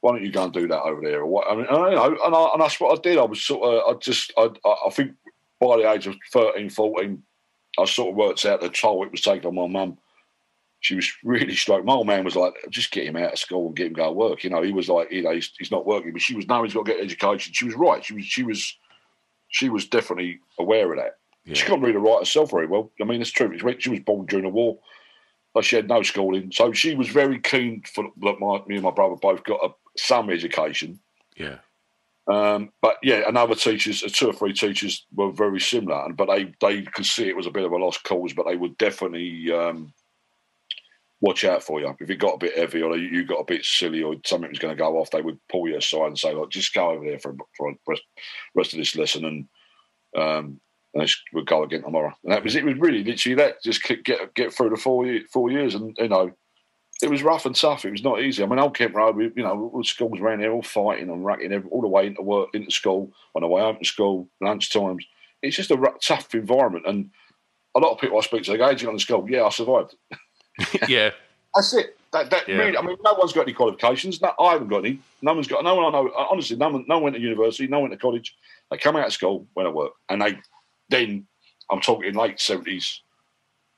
[0.00, 1.20] Why don't you go and do that over there?
[1.20, 1.48] Or what?
[1.48, 3.18] I mean, know, and, I, and that's what I did.
[3.18, 3.94] I was sort of.
[3.94, 4.32] I just.
[4.36, 5.12] I, I I think
[5.60, 7.22] by the age of 13, 14,
[7.78, 9.98] I sort of worked out the toll it was taking on my mum.
[10.80, 11.84] She was really struck.
[11.84, 14.06] My old man was like, just get him out of school and get him go
[14.06, 14.44] to work.
[14.44, 16.62] You know, he was like, you know, he's, he's not working, but she was, no,
[16.62, 17.52] he's got to get education.
[17.52, 18.04] She was right.
[18.04, 18.76] She was, she was,
[19.48, 21.16] she was definitely aware of that.
[21.54, 22.90] She couldn't read or write herself very well.
[23.00, 23.52] I mean, it's true.
[23.52, 24.78] It's- She was born during the war.
[25.54, 28.38] But she had no schooling, so she was very keen for that.
[28.38, 31.00] My me and my brother both got a, some education.
[31.36, 31.56] yeah,
[32.28, 36.16] Um, but yeah, and other teachers, uh, two or three teachers were very similar, and
[36.16, 38.56] but they they could see it was a bit of a lost cause, but they
[38.56, 39.92] would definitely um,
[41.22, 43.64] watch out for you if it got a bit heavy or you, got a bit
[43.64, 45.10] silly or something was going to go off.
[45.10, 47.78] They would pull you aside and say, "Like, just go over there for for the
[47.88, 48.02] rest,
[48.54, 49.48] rest of this lesson and
[50.14, 50.60] um,
[50.94, 52.64] and let's- we'll go again tomorrow." And that was it.
[52.64, 53.62] Was really literally that.
[53.62, 56.32] Just get get, through the four year, four years, and you know.
[57.00, 57.84] it was rough and tough.
[57.84, 58.42] It was not easy.
[58.42, 61.08] I mean, Old Kent Road, we, you know, all the schools around here all fighting
[61.10, 63.84] and racking every, all the way into work, into school, on the way home from
[63.84, 65.06] school, lunch times.
[65.40, 66.86] It's just a rough, tough environment.
[66.88, 67.10] And
[67.76, 69.24] a lot of people I speak to, they go, on the school.
[69.30, 69.94] Yeah, I survived.
[70.88, 71.10] yeah.
[71.54, 71.96] That's it.
[72.12, 72.56] That, that Yeah.
[72.56, 74.20] really, I mean, no one's got any qualifications.
[74.20, 74.98] No, I haven't got any.
[75.22, 75.62] No one's got.
[75.62, 76.10] No one I know.
[76.16, 77.68] Honestly, no one, no one went to university.
[77.68, 78.36] No one went to college.
[78.72, 80.36] They come out of school, went to work, and they
[80.88, 81.26] then.
[81.70, 83.02] I'm talking late seventies.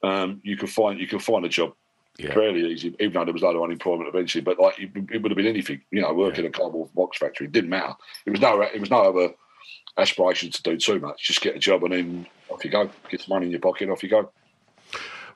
[0.02, 1.74] Um, you could find you could find a job
[2.18, 2.32] Yeah.
[2.34, 4.42] fairly easy, even though there was a lot of unemployment eventually.
[4.42, 7.18] But like it, it would have been anything, you know, working in a cardboard box
[7.18, 7.46] factory.
[7.48, 7.94] It didn't matter.
[8.26, 9.34] It was no, it was no other
[9.98, 11.22] aspiration to do too much.
[11.22, 12.88] Just get a job and then off you go.
[13.10, 14.30] Get some money in your pocket, off you go.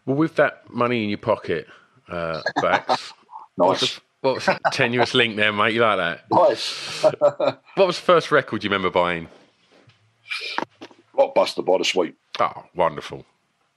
[0.06, 1.66] Well, with that money in your pocket,
[2.08, 3.12] uh, Bax,
[3.56, 5.74] what's Nice, the, what was the tenuous link there, mate?
[5.74, 6.24] You like that?
[6.30, 7.02] nice.
[7.02, 9.26] What was the first record you remember buying?
[11.16, 12.14] Blockbuster by the Sweet.
[12.40, 13.24] Oh, wonderful.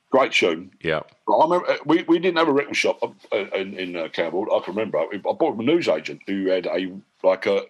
[0.10, 0.72] Great tune.
[0.82, 1.02] Yeah.
[1.28, 4.56] I remember uh, we, we didn't have a record shop uh, in, in uh, Camberwell.
[4.56, 5.00] I can remember.
[5.00, 7.64] I bought from a newsagent who had a like a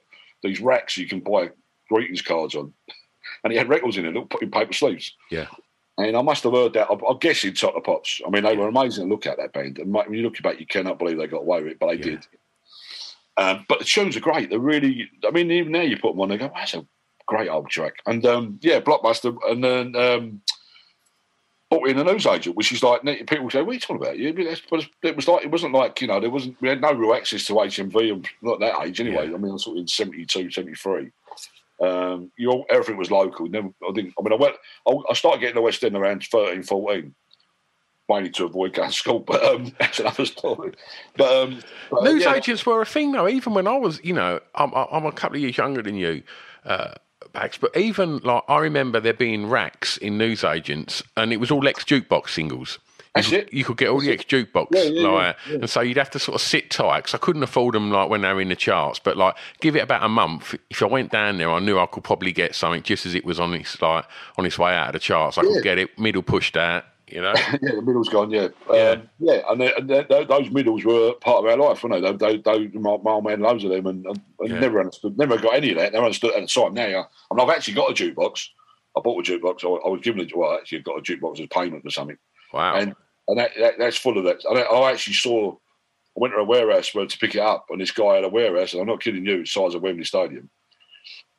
[0.44, 1.50] these racks you can buy
[1.90, 2.72] greetings cards on,
[3.44, 5.16] and he had records in it, little put in paper sleeves.
[5.32, 5.48] Yeah.
[5.98, 6.90] And I must have heard that.
[6.92, 8.22] I, I guess he'd Top the Pops.
[8.26, 9.80] I mean, they were amazing to look at that band.
[9.80, 11.94] And when you look back, you cannot believe they got away with it, but they
[11.96, 12.04] Yeah.
[12.04, 12.28] did.
[13.38, 14.52] Um, but the tunes are great.
[14.52, 15.10] They're really.
[15.28, 16.86] I mean, even now you put them on, they go, "That's a
[17.28, 20.42] great old track." And um, yeah, Blockbuster, and then um,
[21.70, 24.32] bought in a newsagent, which is like people say, "What are you talking about?" Yeah,
[24.32, 27.14] but it was like it wasn't like you know there wasn't we had no real
[27.14, 29.28] access to HMV, and not that age anyway.
[29.28, 29.36] Yeah.
[29.36, 31.12] I mean, I was sort of in 72, 73.
[31.80, 33.48] Um, you all, everything was local.
[33.48, 34.14] Never, I think.
[34.18, 34.56] I mean, I went.
[34.88, 37.14] I, I started getting to West End around 13, 14,
[38.10, 39.20] mainly to avoid going to school.
[39.28, 40.72] But um, that's another story.
[41.16, 41.62] But, um,
[41.92, 43.28] but, uh, News yeah, agents were a thing, though.
[43.28, 46.24] Even when I was, you know, I'm, I'm a couple of years younger than you,
[46.66, 46.96] uh,
[47.60, 51.84] But even like I remember there being racks in newsagents, and it was all ex
[51.84, 52.80] jukebox singles.
[53.16, 53.54] You That's could, it.
[53.54, 56.12] you could get all the ex jukebox, Yeah, yeah, like, yeah, and so you'd have
[56.12, 58.50] to sort of sit tight because I couldn't afford them like when they were in
[58.50, 59.00] the charts.
[59.00, 60.54] But like, give it about a month.
[60.70, 63.26] If I went down there, I knew I could probably get something just as it
[63.26, 64.06] was on its like
[64.38, 65.38] on its way out of the charts.
[65.38, 67.34] I could get it middle pushed out, you know.
[67.36, 68.30] yeah, the middle's gone.
[68.32, 68.90] Yeah, Yeah.
[68.90, 72.12] um, yeah, and, they, and they, those- middles were part of our life, weren't they?
[72.12, 74.60] They, they, they my, my old man loads of them, and, and, and Yeah.
[74.60, 75.94] never understood, never got any of that.
[75.94, 76.74] Never understood at the time.
[76.74, 78.48] Now, yeah, I mean, I've actually got a jukebox.
[78.96, 79.64] I bought a jukebox.
[79.64, 82.18] I, I was given a well, I actually got a jukebox as payment for something,
[82.54, 82.76] Wow.
[82.76, 82.96] and
[83.30, 84.42] and that, that, that's full of that.
[84.50, 85.54] I, I actually saw.
[85.54, 88.30] I went to a warehouse where to pick it up, and this guy had a
[88.30, 90.50] warehouse, and I'm not kidding you, the size of Wembley Stadium.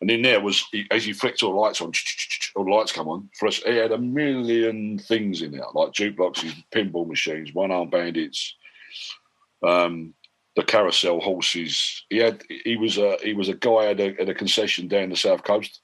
[0.00, 1.90] And in there was, he, as you flicked all the lights on,
[2.54, 3.28] the lights come on.
[3.38, 8.54] For us, he had a million things in there, like jukeboxes, pinball machines, one-arm bandits,
[9.62, 10.14] um,
[10.56, 12.04] the carousel horses.
[12.10, 15.10] He had, he was a, he was a guy at a, at a concession down
[15.10, 15.80] the south coast,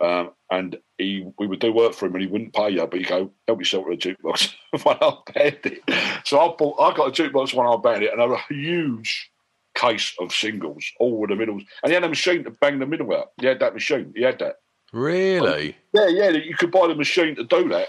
[0.00, 3.00] um, and he, we would do work for him, and he wouldn't pay you, but
[3.00, 5.80] you go help yourself with a jukebox, one-arm bandit.
[6.24, 9.30] So I bought, I got a jukebox, one-arm bandit, and a huge
[9.76, 11.62] case of singles, all with the middles.
[11.82, 13.32] And he had a machine to bang the middle out.
[13.40, 14.12] He had that machine.
[14.16, 14.56] He had that.
[14.92, 15.76] Really?
[15.92, 16.28] Yeah, yeah.
[16.30, 17.88] You could buy the machine to do that.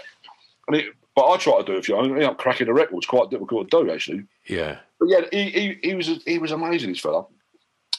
[0.66, 1.96] And it, but I try to do it if you.
[1.96, 2.96] I ended up cracking the record.
[2.98, 4.24] It's quite difficult to do actually.
[4.46, 4.78] Yeah.
[5.00, 7.26] But yeah, he he, he was he was amazing, this fella.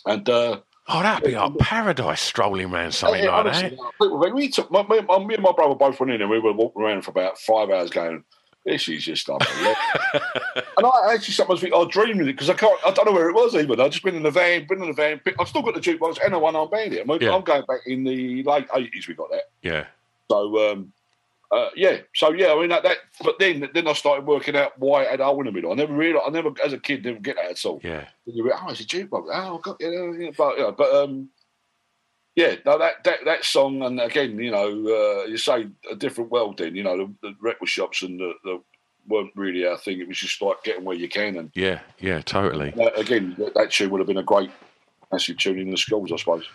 [0.06, 0.60] And uh,
[0.92, 4.32] Oh, that'd be like paradise strolling around something yeah, like honestly, that.
[4.34, 6.52] we took my, me, my- me and my brother both went in and we were
[6.54, 8.24] walking around for about five hours going.
[8.70, 9.42] This is just stuff.
[10.78, 12.80] and I actually sometimes think I dreamed of it because I can't.
[12.86, 13.80] I don't know where it was even.
[13.80, 15.20] I just been in the van, been in the van.
[15.40, 17.08] I've still got the jukebox and a one-arm bandit.
[17.10, 17.34] I'm, Yeah.
[17.34, 19.08] I'm going back in the late eighties.
[19.08, 19.46] We got that.
[19.64, 19.88] Yeah.
[20.30, 20.94] So um,
[21.52, 22.98] uh, yeah, so yeah, I mean that, that.
[23.24, 25.72] But then then I started working out why it had hole in the middle.
[25.72, 26.26] I never realized.
[26.28, 27.82] I never, as a kid, didn't get that at all.
[27.84, 28.06] Yeah.
[28.28, 29.30] And you went, oh, it's a jukebox.
[29.34, 31.30] Oh, I've got you know, yeah, but yeah, but um,
[32.36, 36.32] yeah, no, that that that song, and again, you know, uh, you say a different
[36.32, 36.58] world.
[36.58, 38.62] Then you know, the, the record shops and the, the
[39.08, 40.00] weren't really our thing.
[40.00, 41.80] It was just like getting where you can, and Yeah.
[42.00, 42.22] Yeah.
[42.22, 42.74] Totally.
[42.74, 44.52] uh, again, that, that tune would have been a great
[45.12, 46.48] massive tune in the schools, I suppose.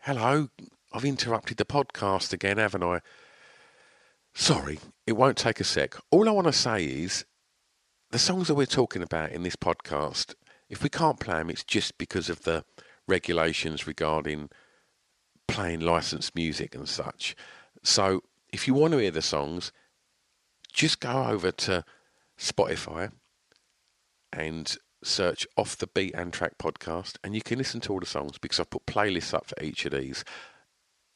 [0.00, 0.48] Hello.
[0.92, 3.00] I've interrupted the podcast again, haven't I?
[4.34, 5.94] Sorry, it won't take a sec.
[6.10, 7.24] All I want to say is
[8.10, 10.34] the songs that we're talking about in this podcast,
[10.68, 12.64] if we can't play them, it's just because of the
[13.08, 14.50] regulations regarding
[15.48, 17.34] playing licensed music and such.
[17.82, 19.72] So if you want to hear the songs,
[20.72, 21.84] just go over to
[22.38, 23.12] Spotify
[24.32, 28.38] and search Off the Beaten Track podcast, and you can listen to all the songs
[28.38, 30.24] because I've put playlists up for each of these.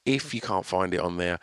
[0.04, 1.38] If you can't find it on there,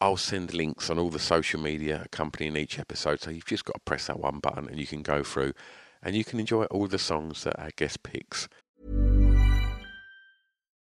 [0.00, 3.20] I'll send links on all the social media accompanying each episode.
[3.20, 5.52] So you've just got to press that one button and you can go through
[6.02, 8.48] and you can enjoy all the songs that our guest picks.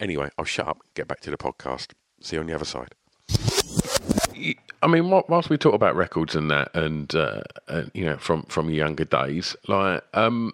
[0.00, 0.78] Anyway, I'll shut up.
[0.94, 1.92] Get back to the podcast.
[2.20, 2.94] See you on the other side.
[4.82, 8.44] I mean, whilst we talk about records and that, and, uh, and you know, from
[8.44, 10.52] from younger days, like um,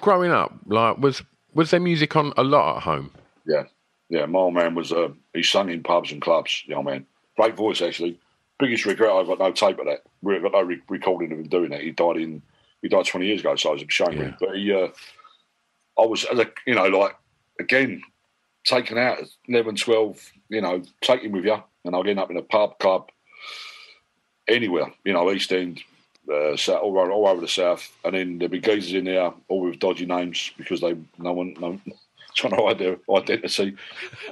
[0.00, 1.22] growing up, like was
[1.52, 3.10] was there music on a lot at home?
[3.46, 3.64] Yeah,
[4.08, 4.24] yeah.
[4.24, 6.64] My old man was uh, he sung in pubs and clubs.
[6.66, 8.18] The old man, great voice actually.
[8.58, 10.04] Biggest regret I've got no tape of that.
[10.22, 11.82] We've got no re- recording of him doing that.
[11.82, 12.40] He died in
[12.80, 14.18] he died twenty years ago, so I was ashamed.
[14.18, 14.34] Yeah.
[14.40, 14.88] But he, uh,
[15.98, 17.14] I was as a you know like
[17.60, 18.02] again
[18.64, 22.30] taken out at 11, 12, you know, take him with you, and I'll end up
[22.30, 23.10] in a pub, club,
[24.48, 25.82] anywhere, you know, East End,
[26.28, 29.60] uh, all, over, all over the south, and then there'll be geezers in there, all
[29.60, 31.78] with dodgy names because they no one no,
[32.34, 33.76] trying to hide their identity,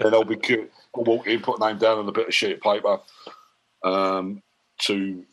[0.00, 0.72] and they'll be cute.
[0.96, 2.98] I'll walk in, put a name down on a bit of sheet of paper,
[3.84, 4.42] um,
[4.78, 5.24] to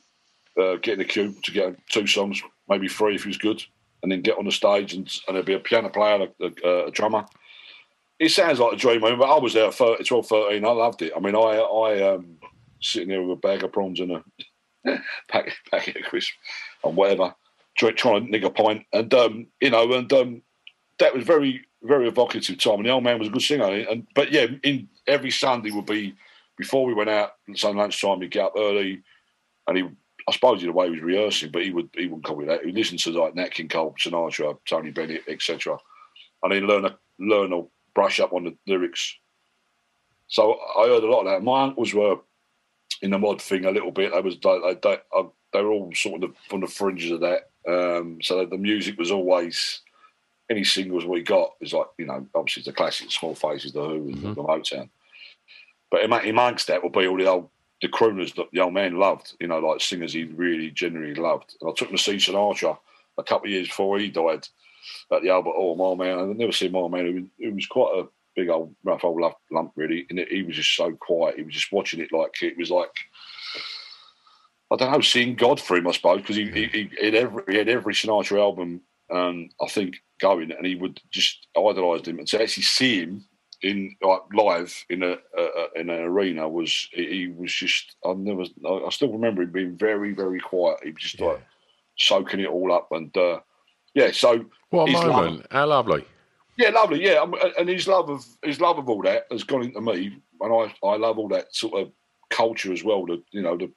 [0.60, 3.64] uh, get in the queue to get two songs, maybe three if he's good,
[4.04, 6.88] and then get on the stage and, and there'll be a piano player, a, a,
[6.88, 7.26] a drummer.
[8.20, 10.66] It sounds like a dream, I but I was there at 30, 12, 13.
[10.66, 11.14] I loved it.
[11.16, 12.38] I mean, I, I um,
[12.82, 14.24] sitting there with a bag of prawns and a
[15.30, 16.36] packet, packet of crisps
[16.84, 17.34] and whatever,
[17.78, 18.86] try, trying to nick a pint.
[18.92, 20.42] And, um, you know, and um,
[21.00, 22.76] that was very, very evocative time.
[22.76, 23.66] And the old man was a good singer.
[23.66, 26.14] And But yeah, in every Sunday would be,
[26.58, 29.02] before we went out, Sunday lunchtime, he'd get up early
[29.66, 29.84] and he,
[30.28, 32.66] I suppose the way he was rehearsing, but he would he wouldn't me that.
[32.66, 35.78] He listened to like Nat King Cole, Sinatra, Tony Bennett, etc.
[36.44, 39.16] And then learn a, learn or brush up on the lyrics.
[40.28, 41.44] So I heard a lot of that.
[41.44, 42.18] My uncles were
[43.02, 44.12] in the mod thing a little bit.
[44.12, 45.24] They was they, they, they, uh,
[45.64, 47.50] were all sort of on the fringes of that.
[47.68, 49.82] Um, so the music was always
[50.50, 54.10] any singles we got is like you know obviously the classic Small Faces, the Who,
[54.10, 54.90] and the Motown.
[55.92, 57.50] But among- amongst that would be all the old
[57.82, 59.36] the crooners that the old man loved.
[59.40, 61.56] You know, like singers he really genuinely loved.
[61.62, 62.78] And I took him to see Sinatra
[63.18, 64.48] a couple of years before he died
[65.12, 65.76] at the Albert Hall.
[65.76, 67.30] My man, I've never seen my man.
[67.40, 70.56] Who, who was quite a big old rough old lump, lump really, and he was
[70.56, 71.38] just so quiet.
[71.38, 72.92] He was just watching it like it was like.
[74.72, 77.42] I don't know, seeing God for him, I suppose, because he, he, he, had every,
[77.48, 82.20] he had every Sinatra album, um, I think, going, and he would just idolise him.
[82.20, 83.26] And to actually see him
[83.62, 85.18] in like live in a,
[85.76, 89.78] in an arena was he, he was just I never I still remember him being
[89.78, 90.80] very very quiet.
[90.84, 91.42] He was just like
[91.98, 93.40] soaking it all up, and uh,
[93.94, 96.06] yeah, so What a his love- How lovely.
[96.58, 97.04] yeah, lovely.
[97.04, 97.26] Yeah,
[97.58, 100.88] and his love of his love of all that has gone into me, and I
[100.88, 101.92] I love all that sort of
[102.30, 103.06] culture as well.
[103.06, 103.72] The you know the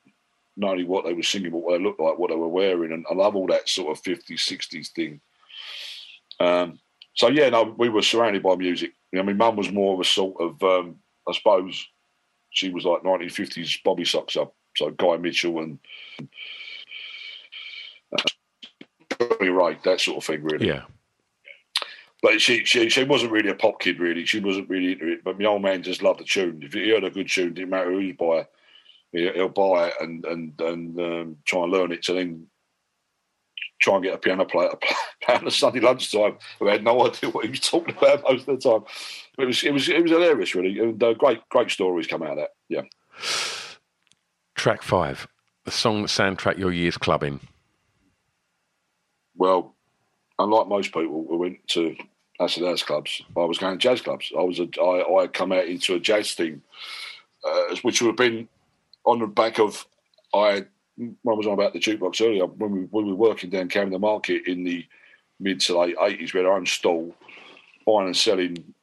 [0.57, 2.93] not only what they were singing, but what they looked like, what they were wearing,
[2.93, 5.21] and I love all that sort of fifties, sixties thing.
[6.41, 6.79] Um,
[7.15, 8.93] so yeah, no, we were surrounded by music.
[9.17, 10.97] I mean, Mum was more of a sort of, um,
[11.29, 11.87] I suppose,
[12.51, 15.79] she was like nineteen fifties Bobby Socks up, so Guy Mitchell and
[19.29, 20.69] Johnnie Ray, that sort of thing, really.
[20.69, 20.83] Yeah.
[22.23, 24.25] But she, she she wasn't really a pop kid, really.
[24.25, 25.25] She wasn't really into it.
[25.25, 26.61] But my old man just loved the tune.
[26.63, 28.51] If he heard a good tune, didn't matter who's by it,
[29.11, 32.03] he- he'll buy it and and and um, try and learn it.
[32.05, 32.47] To then
[33.81, 36.85] try and get a piano player to play, play on a Sunday lunchtime who had
[36.85, 38.85] no idea what he was talking about most of the time.
[39.37, 42.23] But it was it was it was hilarious, really, and uh, great great stories come
[42.23, 42.51] out of that.
[42.69, 42.83] Yeah.
[44.55, 45.27] Track five,
[45.65, 47.41] the song that soundtrack your years clubbing.
[49.37, 49.75] Well,
[50.39, 51.97] unlike most people who went to
[52.41, 54.33] acid house clubs, I was going to jazz clubs.
[54.37, 56.63] I was a, I, I had come out into a jazz team,
[57.45, 58.49] uh, which would have been
[59.05, 59.87] on the back of
[60.35, 60.67] I.
[60.97, 63.69] When I was on about the jukebox earlier, when we, when we were working down
[63.69, 64.85] Camden Market in the
[65.41, 67.15] mid to late eighties, we had our own stall,
[67.87, 68.75] buying and selling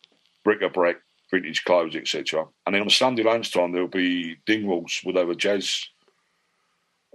[0.44, 0.96] bric-a-brac,
[1.30, 2.48] vintage clothes, etc.
[2.66, 5.88] And then on a Sunday lunchtime, there'll be Dingwalls have a jazz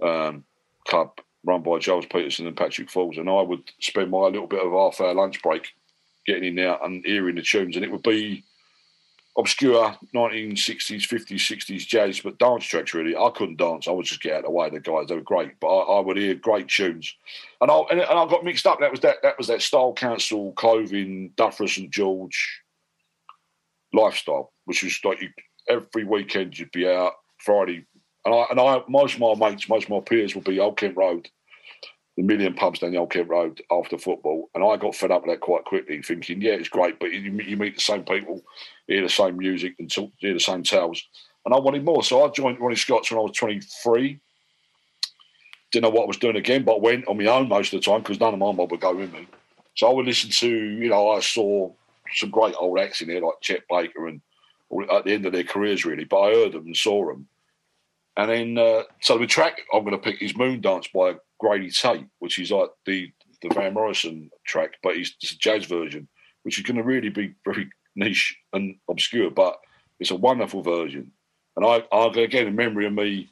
[0.01, 0.45] um,
[0.87, 4.65] club run by Gilles Peterson and Patrick Forge, and I would spend my little bit
[4.65, 5.73] of half hour lunch break
[6.25, 8.43] getting in there and hearing the tunes, and it would be
[9.37, 13.15] obscure 1960s, 50s, 60s jazz, but dance tracks really.
[13.15, 13.87] I couldn't dance.
[13.87, 14.69] I would just get out of the way.
[14.69, 17.13] The guys, they were great, but I, I would hear great tunes,
[17.61, 18.79] and I and, I got mixed up.
[18.79, 22.61] That was that that was that Style Council clothing, Duffer St George
[23.93, 25.29] lifestyle, which was like you,
[25.69, 27.85] every weekend you'd be out Friday,
[28.25, 30.77] and I and I most of my mates, most of my peers would be Old
[30.77, 31.29] Kent Road
[32.15, 35.23] the million pubs down the Old Kent Road after football, and I got fed up
[35.23, 38.41] with that quite quickly, thinking, yeah, it's great, but you, you meet the same people,
[38.87, 41.03] hear the same music, and talk, hear the same tales,
[41.45, 42.03] and I wanted more.
[42.03, 44.19] So I joined Ronnie Scott's when I was 23.
[45.71, 47.81] Didn't know what I was doing again, but I went on my own most of
[47.81, 49.27] the time because none of my mob would go with me.
[49.75, 51.69] So I would listen to, you know, I saw
[52.13, 54.21] some great old acts in there like Chet Baker and
[54.91, 57.27] at the end of their careers, really, but I heard them and saw them.
[58.17, 61.69] And then, uh, so the track I'm going to pick is Moon Dance by Grady
[61.69, 63.11] Tate, which is like the
[63.41, 66.07] the Van Morrison track, but it's, it's a jazz version,
[66.43, 69.57] which is going to really be very niche and obscure, but
[69.99, 71.11] it's a wonderful version.
[71.55, 73.29] And I, I again, in memory of me,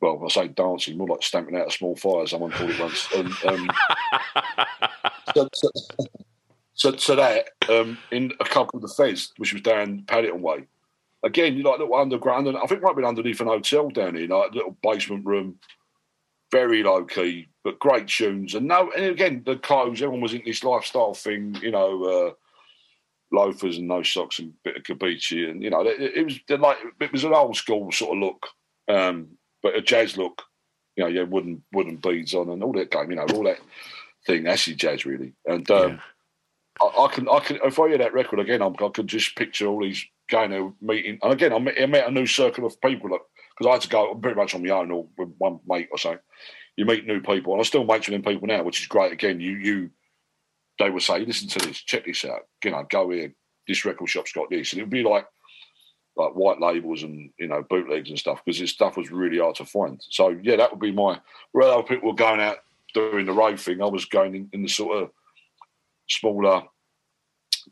[0.00, 3.08] well, I say dancing, more like stamping out a small fire, someone called it once.
[3.14, 3.70] And, um,
[5.34, 5.70] so, so,
[6.74, 10.66] so, so, that, um, in a couple of the Fez, which was down Paddington Way,
[11.26, 14.28] again, you like little underground, and I think might be underneath an hotel down here,
[14.28, 15.58] like a little basement room
[16.52, 18.54] very low key, but great tunes.
[18.54, 22.30] And no, and again, the clothes, everyone was in this lifestyle thing, you know, uh,
[23.32, 26.78] loafers and no socks and bit of capiche, and you know, it, it was like
[27.00, 28.46] it was an old school sort of look,
[28.88, 29.28] um,
[29.62, 30.42] but a jazz look.
[30.96, 33.58] You know, yeah, wooden wooden beads on and all that game, you know, all that
[34.26, 34.44] thing.
[34.44, 35.34] That's jazz, really.
[35.44, 35.98] And um, yeah.
[36.80, 39.36] I, I, can, I can, if I hear that record again, I'm, i can just
[39.36, 41.18] picture all these going to meeting.
[41.22, 43.88] And again, I met, I met a new circle of people because I had to
[43.88, 46.18] go pretty much on my own or with one mate or so.
[46.76, 49.12] You meet new people, and I still mates with them people now, which is great.
[49.12, 49.90] Again, you you
[50.78, 53.34] they would say, "Listen to this, check this out." You know, go here.
[53.66, 55.26] This record shop's got this, and it would be like
[56.16, 59.56] like white labels and you know bootlegs and stuff because this stuff was really hard
[59.56, 60.00] to find.
[60.10, 61.20] So yeah, that would be my.
[61.52, 62.58] Where other people were going out
[62.94, 65.10] doing the rave thing, I was going in, in the sort of
[66.08, 66.62] smaller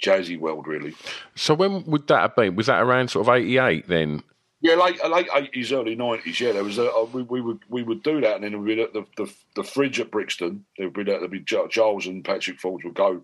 [0.02, 0.94] jazzy world, really.
[1.34, 2.56] So when would that have been?
[2.56, 4.22] Was that around sort of eighty eight then?
[4.60, 6.40] Yeah, late late eighties, early nineties.
[6.40, 8.82] Yeah, there was a, we, we would we would do that, and then we'd be
[8.82, 10.64] at the, the, the fridge at Brixton.
[10.78, 13.22] There would be there'd be Gilles and Patrick Forge would go.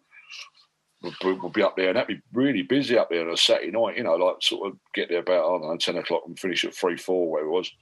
[1.02, 3.70] Would, would be up there, and that'd be really busy up there on a Saturday
[3.70, 3.96] night.
[3.96, 6.62] You know, like sort of get there about I don't know ten o'clock and finish
[6.66, 7.72] at three four, where it was.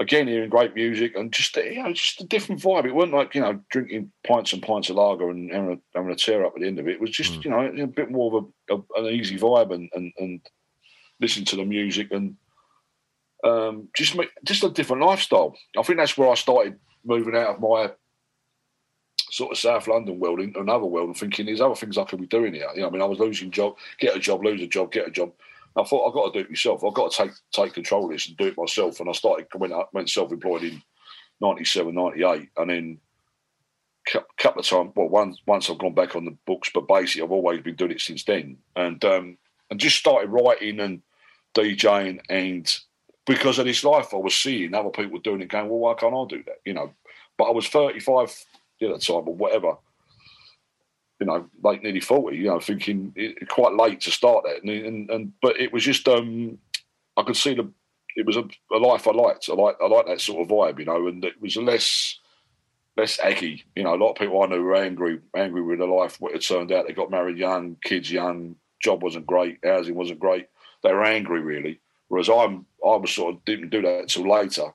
[0.00, 2.84] Again, hearing great music and just you know just a different vibe.
[2.84, 6.10] It wasn't like you know drinking pints and pints of lager and having a, having
[6.10, 6.94] a tear up at the end of it.
[6.94, 7.44] It was just mm.
[7.44, 10.40] you know a bit more of a, a, an easy vibe and and, and
[11.20, 12.36] listen to the music and
[13.44, 15.54] um, just just a different lifestyle.
[15.78, 17.92] I think that's where I started moving out of my
[19.30, 22.20] sort of South London world into another world and thinking there's other things I could
[22.20, 22.68] be doing here.
[22.74, 25.08] You know, I mean, I was losing job, get a job, lose a job, get
[25.08, 25.32] a job.
[25.76, 26.84] I thought I've got to do it myself.
[26.84, 29.00] I've got to take take control of this and do it myself.
[29.00, 30.82] And I started went went self employed in
[31.40, 32.48] 97, 98.
[32.56, 33.00] and then
[34.14, 34.92] a couple of times.
[34.94, 37.92] Well, once once I've gone back on the books, but basically I've always been doing
[37.92, 38.58] it since then.
[38.76, 39.38] And um,
[39.70, 41.02] and just started writing and
[41.54, 42.78] DJing and
[43.26, 46.14] because of this life I was seeing other people doing it, going, well, why can't
[46.14, 46.60] I do that?
[46.64, 46.92] You know,
[47.38, 48.28] but I was 35
[48.82, 49.76] at the time or whatever.
[51.20, 52.36] You know, like nearly 40.
[52.36, 55.84] You know, thinking it, quite late to start that, and, and, and but it was
[55.84, 56.58] just um,
[57.16, 57.70] I could see the
[58.16, 59.48] it was a, a life I liked.
[59.48, 62.18] I like I like that sort of vibe, you know, and it was less
[62.96, 63.64] less eggy.
[63.74, 66.20] You know, a lot of people I knew were angry, angry with their life.
[66.20, 70.20] What it turned out, they got married young, kids young, job wasn't great, housing wasn't
[70.20, 70.46] great.
[70.82, 71.80] They were angry, really.
[72.08, 74.74] Whereas I'm, I was sort of didn't do that until later.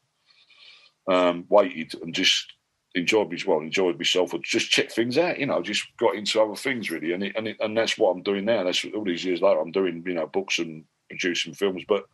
[1.07, 2.53] Um, waited and just
[2.95, 5.39] enjoyed me well, enjoyed myself, or just check things out.
[5.39, 8.11] You know, just got into other things really, and it, and it, and that's what
[8.11, 8.63] I'm doing now.
[8.63, 9.59] That's all these years later.
[9.59, 12.05] I'm doing you know books and producing films, but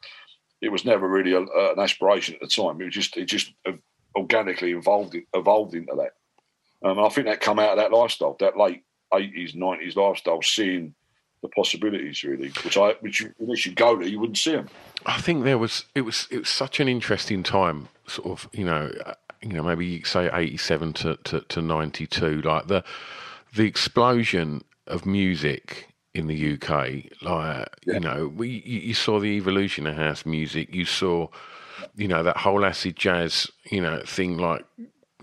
[0.62, 2.82] it was never really a, an aspiration at the time.
[2.82, 3.54] It was just it just
[4.16, 6.12] organically evolved evolved into that.
[6.88, 10.42] Um, and I think that come out of that lifestyle, that late eighties, nineties lifestyle,
[10.42, 10.94] seeing
[11.42, 14.70] the possibilities really, which I which you, unless you go there, you wouldn't see them.
[15.06, 18.66] I think there was it was it was such an interesting time, sort of you
[18.66, 22.68] know, uh, you know maybe you say eighty seven to, to, to ninety two, like
[22.68, 22.84] the
[23.54, 26.70] the explosion of music in the UK,
[27.22, 27.94] like yeah.
[27.94, 31.28] you know, we you saw the evolution of house music, you saw,
[31.96, 34.66] you know, that whole acid jazz, you know, thing like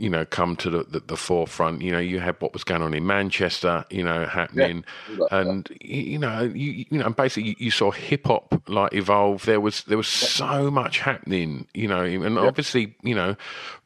[0.03, 1.81] you know, come to the, the, the, forefront.
[1.81, 5.69] You know, you had what was going on in Manchester, you know, happening, yeah, and
[5.81, 9.45] you know, you you know, basically you, you saw hip hop like evolve.
[9.47, 13.37] There was there was so much happening, you know, and obviously, you know,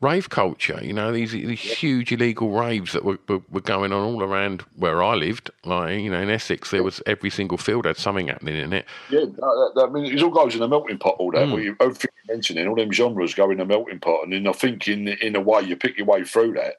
[0.00, 0.80] rave culture.
[0.82, 4.62] You know, these these huge illegal raves that were, were, were going on all around
[4.74, 5.50] where I lived.
[5.66, 8.86] Like you know, in Essex, there was every single field had something happening in it.
[9.10, 11.16] Yeah, that, I mean, it all goes in a melting pot.
[11.18, 11.62] All that, mm.
[11.62, 14.52] you, everything you're mentioning, all them genres go in a melting pot, and then I
[14.52, 16.76] think in in a way you pick your way through that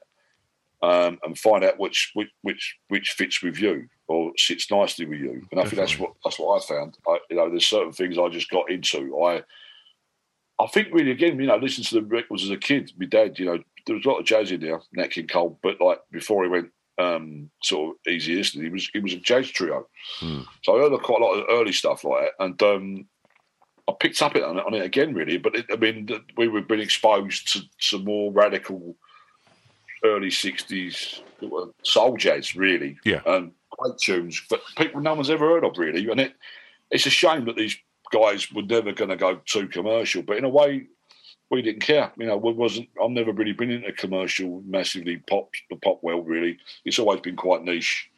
[0.82, 5.20] um, and find out which, which which which fits with you or sits nicely with
[5.20, 5.46] you.
[5.50, 6.98] And I think that's what that's what I found.
[7.06, 9.18] I, you know, there's certain things I just got into.
[9.20, 9.42] I
[10.60, 12.92] I think really again, you know, listen to the records as a kid.
[12.98, 15.58] My dad, you know, there was a lot of jazz in there, Nat King Cole,
[15.62, 19.18] but like before he went um, sort of easy listening, he was he was a
[19.18, 19.86] jazz trio.
[20.20, 20.42] Hmm.
[20.62, 23.06] So I heard quite a lot of early stuff like that, and um,
[23.88, 25.38] I picked up it on, it on it again, really.
[25.38, 28.96] But it, I mean, we were being exposed to some more radical
[30.04, 31.20] early '60s
[31.82, 32.98] soul jazz, really.
[33.04, 36.08] Yeah, and great tunes, but people no one's ever heard of, really.
[36.10, 36.34] And it
[36.90, 37.76] it's a shame that these
[38.12, 40.22] guys were never going to go too commercial.
[40.22, 40.86] But in a way,
[41.50, 42.12] we didn't care.
[42.16, 42.88] You know, we wasn't.
[43.02, 46.26] I've never really been into commercial, massively pop the pop world.
[46.26, 48.10] Really, it's always been quite niche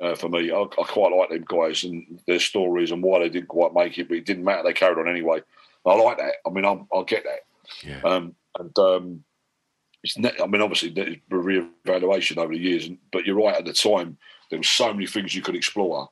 [0.00, 0.50] uh, for me.
[0.50, 3.98] I, I, quite like them guys and their stories and why they didn't quite make
[3.98, 4.62] it, but it didn't matter.
[4.64, 5.42] They carried on anyway.
[5.86, 6.34] I like that.
[6.46, 7.40] I mean, i get that.
[7.86, 8.00] Yeah.
[8.02, 9.24] Um, and um,
[10.04, 13.56] it's I mean, obviously, there's re-evaluation over the years, but you're right.
[13.56, 14.18] At the time,
[14.50, 16.10] there were so many things you could explore,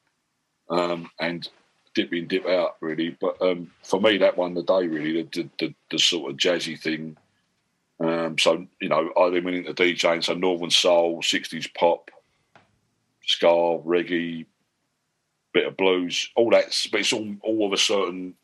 [0.70, 1.46] um, and
[1.94, 3.10] dip in, dip out, really.
[3.20, 5.22] But um, for me, that won the day, really.
[5.22, 7.18] The, the, the, the sort of jazzy thing.
[8.00, 12.10] Um, so you know, I then went into DJing, so Northern Soul, '60s pop,
[13.26, 14.46] ska, reggae,
[15.52, 16.74] bit of blues, all that.
[16.90, 18.34] But it's all, all of a certain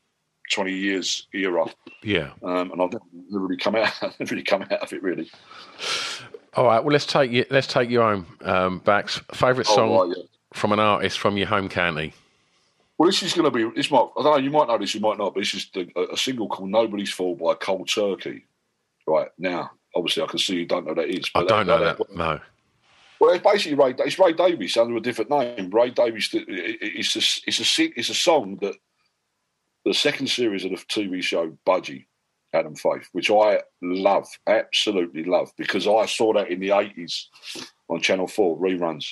[0.48, 1.66] twenty years era.
[2.02, 3.92] Yeah, um, and I've never really come out.
[4.02, 5.30] never really come out of it really.
[6.54, 6.82] All right.
[6.82, 7.44] Well, let's take you.
[7.50, 8.26] Let's take you home.
[8.42, 10.24] Um, Bax, favorite oh, song oh, right, yeah.
[10.52, 12.12] from an artist from your home county.
[12.96, 13.70] Well, this is going to be.
[13.76, 14.08] This might.
[14.18, 14.36] I don't know.
[14.38, 14.94] You might know this.
[14.94, 15.34] You might not.
[15.34, 18.44] But this is the, a, a single called "Nobody's Fault" by Cold Turkey.
[19.06, 21.30] Right now, obviously, I can see you don't know that is.
[21.34, 21.98] I don't that, know that.
[21.98, 22.40] that no.
[23.20, 23.94] Well, it's basically Ray.
[23.98, 25.70] It's Ray Davies under a different name.
[25.70, 26.28] Ray Davies.
[26.32, 28.74] It's a it's a it's a song that
[29.88, 32.04] the second series of the TV show Budgie,
[32.52, 37.28] Adam Faith, which I love, absolutely love, because I saw that in the eighties
[37.88, 39.06] on Channel Four reruns.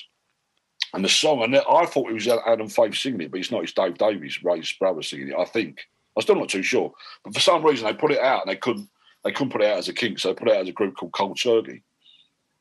[0.92, 3.62] And the song, and I thought it was Adam Faith singing it, but it's not.
[3.62, 5.36] It's Dave Davies, Ray's brother, singing it.
[5.38, 5.80] I think.
[6.14, 6.92] I'm still not too sure,
[7.24, 8.88] but for some reason they put it out and they couldn't.
[9.24, 10.72] They couldn't put it out as a kink, so they put it out as a
[10.72, 11.82] group called Cold Turkey.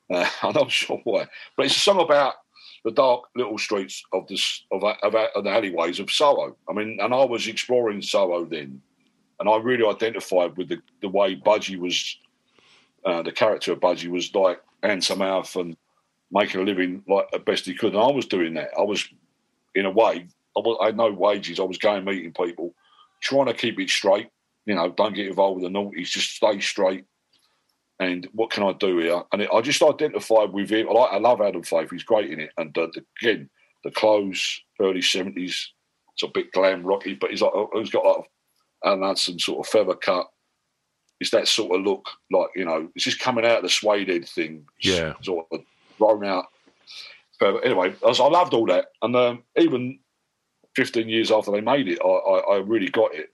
[0.10, 2.36] Uh, I'm not sure why, but it's a song about
[2.86, 6.56] the dark little streets of this of, of, of the alleyways of Soho.
[6.70, 8.80] I mean, and I was exploring Soho then,
[9.40, 12.18] and I really identified with the, the way Budgie was,
[13.04, 15.76] uh, the character of Budgie was like handsome mouth and
[16.32, 17.94] making a living like the best he could.
[17.94, 18.70] And I was doing that.
[18.78, 19.04] I was,
[19.74, 21.60] in a way, I, was, I had no wages.
[21.60, 22.76] I was going meeting people,
[23.22, 24.30] trying to keep it straight.
[24.68, 26.10] You know, don't get involved with the naughties.
[26.10, 27.06] Just stay straight
[28.00, 29.22] and what can I do here?
[29.32, 30.90] And it, I just identified with him.
[30.90, 32.52] I, like, I love Adam Faith; he's great in it.
[32.58, 33.50] And uh, the, again,
[33.84, 35.72] the clothes, early seventies,
[36.14, 38.30] it's a bit glam rocky, but he's like he's got like
[38.84, 40.28] Alan Hudson sort of feather cut.
[41.22, 44.10] It's that sort of look, like you know, it's just coming out of the suede
[44.10, 44.66] head thing.
[44.82, 45.62] Yeah, sort of
[45.98, 46.48] thrown out.
[47.40, 50.00] But anyway, I, was, I loved all that, and um, even
[50.76, 53.30] 15 years after they made it, I, I, I, really got it.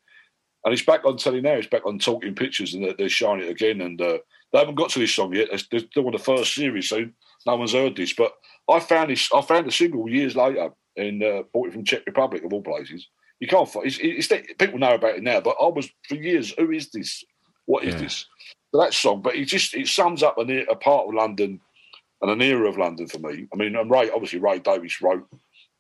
[0.64, 1.54] And it's back on telly now.
[1.54, 3.82] It's back on Talking Pictures, and they're, they're showing it again.
[3.82, 4.20] And uh,
[4.52, 5.50] they haven't got to this song yet.
[5.50, 7.06] They're still on the first series, so
[7.46, 8.14] no one's heard this.
[8.14, 8.34] But
[8.70, 9.30] I found this.
[9.34, 12.62] I found the single years later and uh, bought it from Czech Republic of all
[12.62, 13.08] places.
[13.40, 13.70] You can't.
[13.84, 16.54] It's, it's, it's, people know about it now, but I was for years.
[16.58, 17.24] Who is this?
[17.66, 18.02] What is yeah.
[18.02, 18.26] this?
[18.72, 21.60] So that song, but it just it sums up a, a part of London
[22.22, 23.48] and an era of London for me.
[23.54, 25.28] I mean, and Ray obviously Ray Davies wrote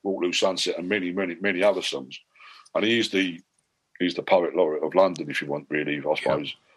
[0.04, 2.20] Waterloo Sunset and many, many, many other songs,
[2.74, 3.40] and he is the
[4.00, 6.50] he's the poet laureate of London, if you want, really, I suppose.
[6.50, 6.71] Yeah.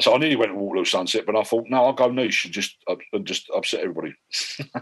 [0.00, 2.52] So I nearly went to Waterloo Sunset, but I thought, no, I'll go niche and
[2.52, 4.12] just uh, and just upset everybody.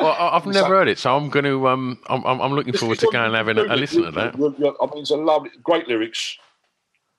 [0.00, 2.98] well, I've never so, heard it, so I'm going to um, I'm I'm looking forward
[2.98, 4.34] to going and having a, a listen to that.
[4.34, 6.36] I mean, it's a lovely, great lyrics.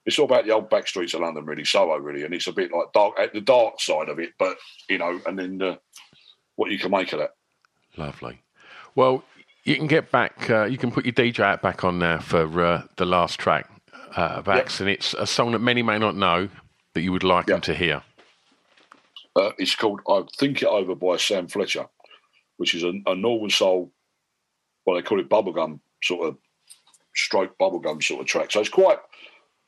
[0.06, 2.52] It's all about the old back streets of London, really, Soho, really, and it's a
[2.52, 4.56] bit like dark at the dark side of it, but
[4.88, 5.76] you know, and then uh,
[6.54, 7.34] what you can make of that.
[7.96, 8.40] Lovely.
[8.94, 9.24] Well,
[9.64, 10.48] you can get back.
[10.48, 13.68] Uh, you can put your DJ out back on there for uh, the last track,
[14.14, 14.80] uh, Bax, yep.
[14.80, 16.48] and it's a song that many may not know
[16.94, 17.54] that you would like yeah.
[17.54, 18.02] them to hear?
[19.36, 21.86] Uh, it's called I Think It Over by Sam Fletcher,
[22.56, 23.92] which is a, a Northern Soul,
[24.84, 26.36] well, they call it bubblegum sort of
[27.14, 28.50] stroke bubblegum sort of track.
[28.50, 28.98] So it's quite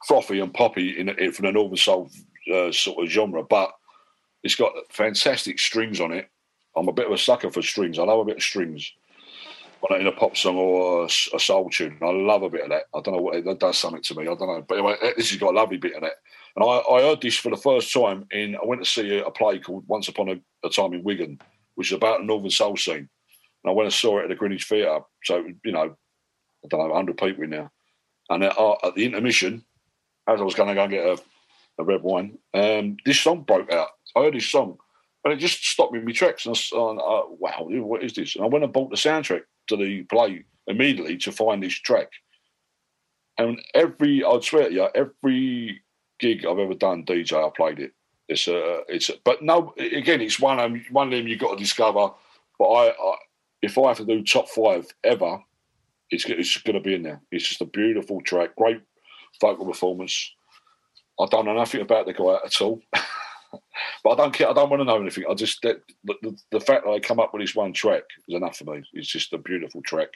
[0.07, 2.11] frothy and poppy in, in from the Northern Soul
[2.53, 3.73] uh, sort of genre, but
[4.43, 6.29] It's got fantastic strings on it.
[6.77, 7.99] I'm a bit of a sucker for strings.
[7.99, 8.93] I love a bit of strings.
[9.83, 12.71] When in a pop song or a, a, soul tune, I love a bit of
[12.71, 12.85] that.
[12.95, 14.23] I don't know what it does something to me.
[14.23, 16.13] I don't know, but anyway, this has got a lovely bit of that.
[16.55, 18.55] And I, I heard this for the first time in.
[18.55, 21.41] I went to see a, a play called Once Upon a, a, Time in Wigan,
[21.75, 23.09] which is about the Northern Soul scene.
[23.65, 25.01] And I went and saw it at the Greenwich Theatre.
[25.25, 25.97] So you know,
[26.65, 27.71] I don't know, 100 people in there.
[28.31, 29.65] And at, uh, at the intermission,
[30.29, 31.19] as I was going to go and get a,
[31.79, 33.89] a red wine, um, this song broke out.
[34.15, 34.77] I heard this song,
[35.25, 36.47] and it just stopped me in my tracks.
[36.47, 38.37] And I was, uh, wow, what is this?
[38.37, 42.09] And I went and bought the soundtrack to the play immediately to find this track.
[43.39, 45.83] And every, I'd swear to you, every
[46.19, 47.93] gig I've ever done, DJ, I played it.
[48.29, 51.41] It's a, it's a, but no, again, it's one of them, one of them you've
[51.41, 52.11] got to discover.
[52.59, 53.17] But I, I
[53.63, 55.39] if I have to do top five ever,
[56.11, 57.23] it's, it's going to be in there.
[57.31, 58.83] It's just a beautiful track, great
[59.41, 60.35] vocal performance.
[61.19, 62.83] I don't know nothing about the guy at all.
[64.05, 64.49] but I don't care.
[64.49, 65.25] I don't want to know anything.
[65.29, 68.35] I just the, the, the fact that I come up with this one track is
[68.35, 68.83] enough for me.
[68.93, 70.09] It's just a beautiful track.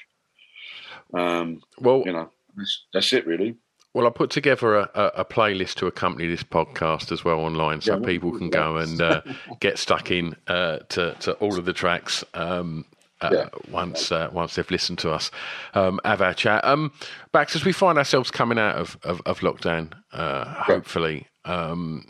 [1.14, 3.56] Um, well, you know, that's, that's it really.
[3.94, 7.80] Well, I put together a, a, a, playlist to accompany this podcast as well online,
[7.80, 9.22] so yeah, people can go and uh,
[9.60, 12.84] get stuck in uh, to, to all of the tracks um,
[13.22, 13.48] uh, yeah.
[13.70, 15.30] once uh, once they've listened to us
[15.72, 16.62] um, have our chat.
[16.64, 16.92] Um,
[17.32, 22.06] Bax, as we find ourselves coming out of of, of lockdown, uh, hopefully, um,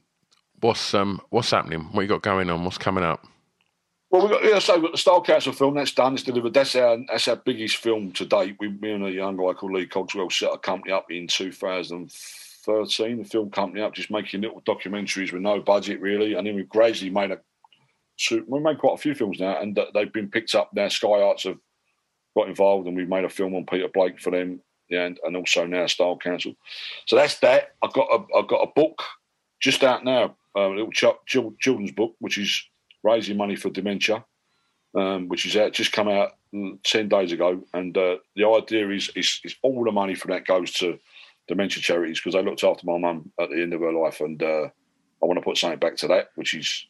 [0.67, 1.81] what's um, what's happening?
[1.93, 2.65] What you got going on?
[2.65, 3.27] What's coming up?
[4.11, 6.15] Well, we've got yeah, so we've got the Style Council film that's done.
[6.15, 6.55] It's delivered.
[6.55, 8.57] That's our that's our biggest film to date.
[8.61, 13.19] We, me and a young guy called Lee Cogswell set a company up in 2013.
[13.19, 16.69] The film company up, just making little documentaries with no budget really, and then we've
[16.69, 17.41] gradually made a
[18.19, 20.89] so we made quite a few films now, and they've been picked up now.
[20.89, 21.59] Sky Arts have
[22.37, 25.37] got involved, and we've made a film on Peter Blake for them, yeah, and, and
[25.37, 26.55] also now Style Council.
[27.07, 27.75] So that's that.
[27.83, 29.03] I've got a I've got a book
[29.61, 31.05] just out now, a little ch-
[31.59, 32.65] children's book, which is
[33.03, 34.25] raising money for dementia,
[34.97, 38.89] um, which is out just come out mm, ten days ago, and uh, the idea
[38.91, 40.99] is, is is all the money from that goes to
[41.49, 44.43] dementia charities because I looked after my mum at the end of her life, and
[44.43, 44.69] uh,
[45.23, 46.87] I want to put something back to that, which is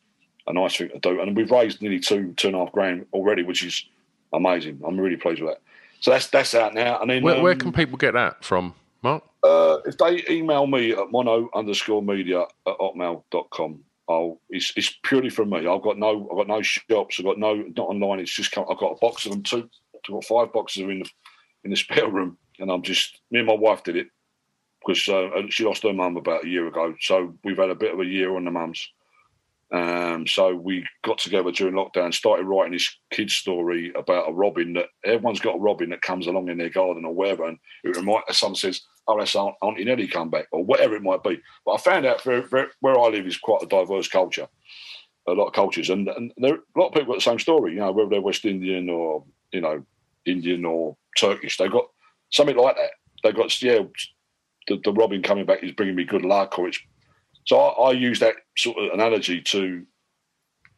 [0.47, 1.21] a nice thing to do.
[1.21, 3.85] And we've raised nearly two, two and a half grand already, which is
[4.33, 4.81] amazing.
[4.87, 5.63] I'm really pleased with that.
[6.01, 7.01] So that's that's out now.
[7.01, 8.75] And then where, um, where can people get that from,
[9.07, 9.23] Mark?
[9.45, 15.31] Uh, if they email me at mono underscore media at hotmail.com, I'll it's, it's purely
[15.31, 15.67] from me.
[15.67, 18.79] I've got no I've got no shops, I've got no not online, it's just I've
[18.79, 21.11] got a box of them two I've got five boxes in the
[21.65, 24.09] in the spare room and I'm just me and my wife did it
[24.85, 26.95] because uh, she lost her mum about a year ago.
[27.01, 28.89] So we've had a bit of a year on the mums.
[29.73, 34.75] Um, so we got together during lockdown, started writing this kid's story about a robin
[34.75, 37.97] that everyone's got a robin that comes along in their garden or wherever, and it
[37.97, 41.41] reminds someone says, "Oh, that's Aunt, Auntie Nellie come back," or whatever it might be.
[41.65, 44.49] But I found out where I live is quite a diverse culture,
[45.27, 47.73] a lot of cultures, and, and there a lot of people got the same story.
[47.73, 49.85] You know, whether they're West Indian or you know
[50.25, 51.87] Indian or Turkish, they got
[52.31, 52.91] something like that.
[53.23, 53.81] They got yeah,
[54.69, 56.79] the, the robin coming back is bringing me good luck, or it's
[57.47, 59.87] so I, I use that sort of analogy to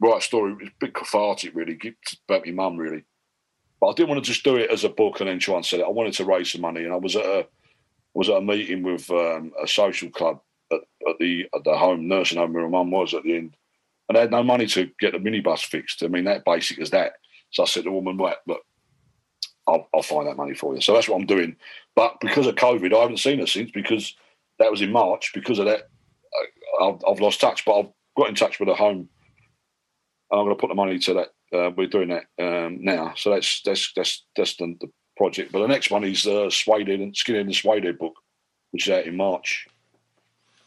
[0.00, 0.54] write a story.
[0.60, 1.78] It's a bit cathartic, really,
[2.28, 3.04] about my mum, really.
[3.80, 5.64] But I didn't want to just do it as a book and then try and
[5.64, 5.86] sell it.
[5.86, 7.46] I wanted to raise some money, and I was at a
[8.18, 10.40] was at a meeting with um, a social club
[10.72, 13.54] at, at, the at the home nursing home where my mum was at the end,
[14.08, 16.02] and they had no money to get the minibus fixed.
[16.02, 17.12] I mean, that basic as that.
[17.50, 18.62] So I said to the woman, "Right, look,
[19.68, 21.54] I'll, I'll find that money for you." So that's what I'm doing.
[21.94, 24.16] But because of COVID, I haven't seen her since because
[24.58, 25.30] that was in March.
[25.32, 25.88] Because of that,
[26.82, 29.08] I've, I've, lost touch, but I've got in touch with the home.
[30.32, 31.28] I'm going to put the money to that.
[31.56, 34.88] Uh, we're doing that um, now, so that's that's that's that's the, the,
[35.18, 35.52] project.
[35.52, 38.14] But the next one is uh, Suede and Skinhead and Suede book,
[38.70, 39.68] which is out in March.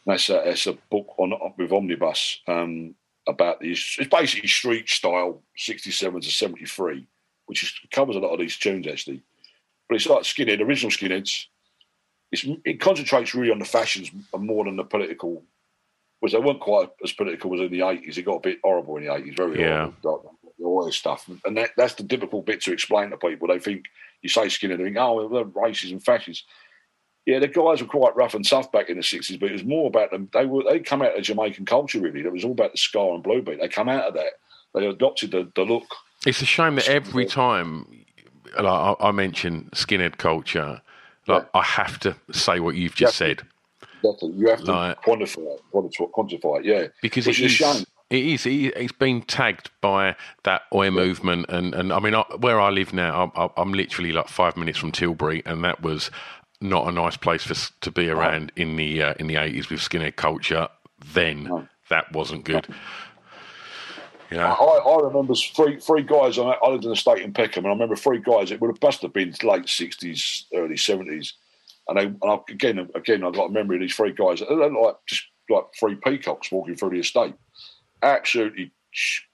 [0.06, 2.94] That's a, that's a book on with Omnibus um,
[3.26, 3.96] about these.
[3.98, 7.06] It's basically street style, '67 to '73,
[7.46, 9.22] which is, covers a lot of these tunes actually.
[9.88, 11.46] But it's like Skinhead, original Skinheads.
[12.30, 15.42] It's, it concentrates really on the fashions more than the political
[16.20, 18.16] which they weren't quite as political as in the 80s.
[18.16, 19.90] It got a bit horrible in the 80s, very yeah.
[20.04, 20.31] horrible,
[20.72, 21.28] all this stuff.
[21.44, 23.48] And that, that's the difficult bit to explain to people.
[23.48, 23.86] They think,
[24.22, 26.44] you say Skinner, they think, oh, they're racist and fascists.
[27.26, 29.64] Yeah, the guys were quite rough and tough back in the 60s, but it was
[29.64, 30.28] more about them.
[30.32, 32.20] They were they come out of Jamaican culture, really.
[32.20, 33.60] It was all about the ska and blue beat.
[33.60, 34.32] They come out of that.
[34.74, 35.84] They adopted the, the look.
[36.26, 37.86] It's a shame that every time
[38.58, 40.80] like I, I mention skinhead culture,
[41.26, 41.60] like yeah.
[41.60, 43.26] I have to say what you've just yeah.
[43.28, 43.42] said.
[44.02, 44.38] Definitely.
[44.38, 46.86] You have to like, quantify it, quantify it, yeah.
[47.00, 48.46] Because Which it is, is it is.
[48.46, 52.92] It's been tagged by that Oi movement, and, and I mean, I, where I live
[52.92, 56.10] now, I'm, I'm, literally like five minutes from Tilbury, and that was
[56.60, 59.80] not a nice place for to be around in the uh, in the eighties with
[59.80, 60.68] skinhead culture.
[61.14, 62.66] Then that wasn't good.
[64.30, 64.52] Yeah.
[64.52, 66.38] I, I remember three three guys.
[66.38, 68.50] I I lived in the state in Peckham, and I remember three guys.
[68.50, 71.32] It would have must have been late sixties, early seventies,
[71.88, 74.40] and they and I, again again I've got a memory of these three guys.
[74.40, 77.34] They're like just like three peacocks walking through the estate,
[78.02, 78.72] absolutely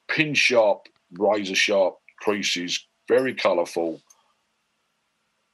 [0.09, 4.01] pin sharp, razor sharp creases, very colourful.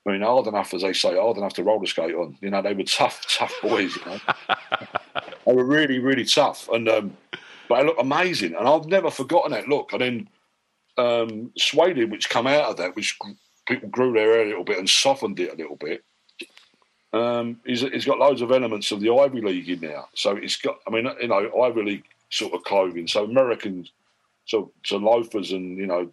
[0.07, 2.37] I mean, hard enough, as they say, hard enough to roller skate on.
[2.41, 3.97] You know, they were tough, tough boys.
[3.97, 4.19] You know,
[5.47, 7.17] they were really, really tough, and um,
[7.69, 8.55] but they look amazing.
[8.55, 9.93] And I've never forgotten that look.
[9.93, 10.29] And then
[10.99, 13.19] um, Suedehead, which come out of that, which
[13.67, 16.05] people grew their hair a little bit and softened it a little bit.
[17.13, 20.03] Um, he's, he's got loads of elements of the Ivy League in there.
[20.15, 22.05] So it's got, I mean, you know, Ivy League
[22.35, 23.07] sort of clothing.
[23.07, 23.87] So American,
[24.45, 26.13] so so loafers and you know,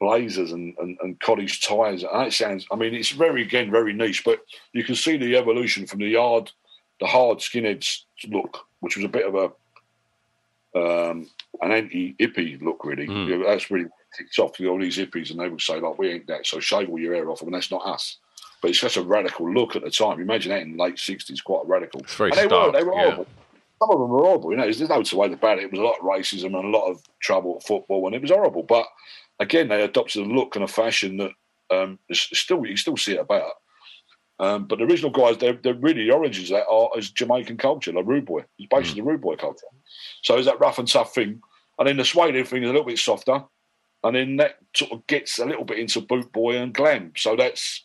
[0.00, 2.02] blazers and, and, and cottage ties.
[2.04, 4.40] And it sounds, I mean, it's very again very niche, but
[4.72, 6.50] you can see the evolution from the yard,
[7.00, 9.50] the hard skinheads look, which was a bit of a
[10.76, 11.30] um,
[11.62, 13.06] an anti-hippie look, really.
[13.06, 13.28] Mm.
[13.28, 15.98] You know, that's really ticked off with all these hippies, and they would say like,
[15.98, 17.42] "We ain't that," so shave all your hair off.
[17.42, 18.18] I mean, that's not us.
[18.60, 20.20] But it's such a radical look at the time.
[20.20, 22.00] Imagine that in the late sixties, quite radical.
[22.00, 23.02] It's very and they stark, were, they were yeah.
[23.02, 23.26] horrible.
[23.84, 24.50] Some of them were horrible.
[24.50, 25.64] You know, there's no two ways about it.
[25.64, 28.22] It was a lot of racism and a lot of trouble at football, and it
[28.22, 28.62] was horrible.
[28.62, 28.86] But
[29.40, 31.32] again, they adopted a look and a fashion that
[31.70, 33.52] um, still you still see it about.
[34.40, 37.58] Um, but the original guys, they're, they're really the origins of that are is Jamaican
[37.58, 38.44] culture, like rude boy.
[38.58, 39.66] It's basically the rude boy culture.
[40.22, 41.42] So it's that rough and tough thing,
[41.78, 43.44] and then the Suedehead thing is a little bit softer,
[44.02, 47.12] and then that sort of gets a little bit into boot boy and glam.
[47.16, 47.84] So that's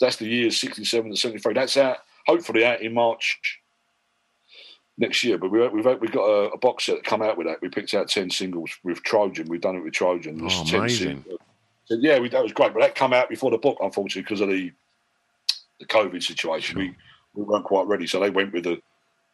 [0.00, 1.54] that's the years sixty seven to seventy three.
[1.54, 3.40] That's out hopefully out in March
[4.98, 5.38] next year.
[5.38, 7.60] But we, we've we've got a, a box set that come out with that.
[7.62, 9.48] We picked out ten singles with Trojan.
[9.48, 10.38] We've done it with Trojan.
[10.38, 11.24] There's Oh, amazing.
[11.86, 12.72] So, yeah, we, that was great.
[12.72, 14.72] But that come out before the book, unfortunately, because of the
[15.80, 16.78] the COVID situation.
[16.78, 16.94] We
[17.34, 18.80] we weren't quite ready, so they went with the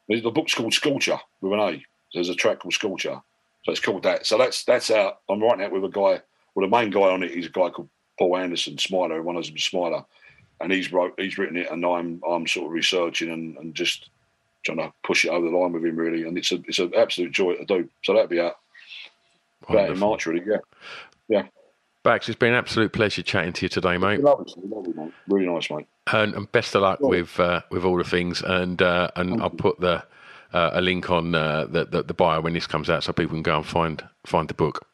[0.09, 1.85] the book's called Sculpture with an A.
[2.15, 3.21] There's a track called Sculpture,
[3.65, 4.27] so it's called that.
[4.27, 5.21] So that's that's out.
[5.29, 6.23] I'm writing that with a guy.
[6.55, 9.23] Well, the main guy on it is a guy called Paul Anderson, Smiler.
[9.23, 10.05] One of them, Smiler,
[10.61, 14.09] and he's wrote he's written it, and I'm I'm sort of researching and, and just
[14.65, 16.25] trying to push it over the line with him really.
[16.25, 17.89] And it's a it's an absolute joy to do.
[18.05, 18.57] So that'll be out
[19.69, 20.45] about in March really.
[20.47, 20.59] Yeah,
[21.29, 21.43] yeah.
[22.05, 24.23] Bax, it's been an absolute pleasure chatting to you today, mate.
[24.23, 25.13] Lovely, lovely, mate.
[25.27, 25.87] Really nice, mate.
[26.13, 28.41] And, and best of luck with uh, with all the things.
[28.43, 30.05] And uh, and I'll put the
[30.53, 33.35] uh, a link on uh, the, the the bio when this comes out, so people
[33.35, 34.87] can go and find find the book.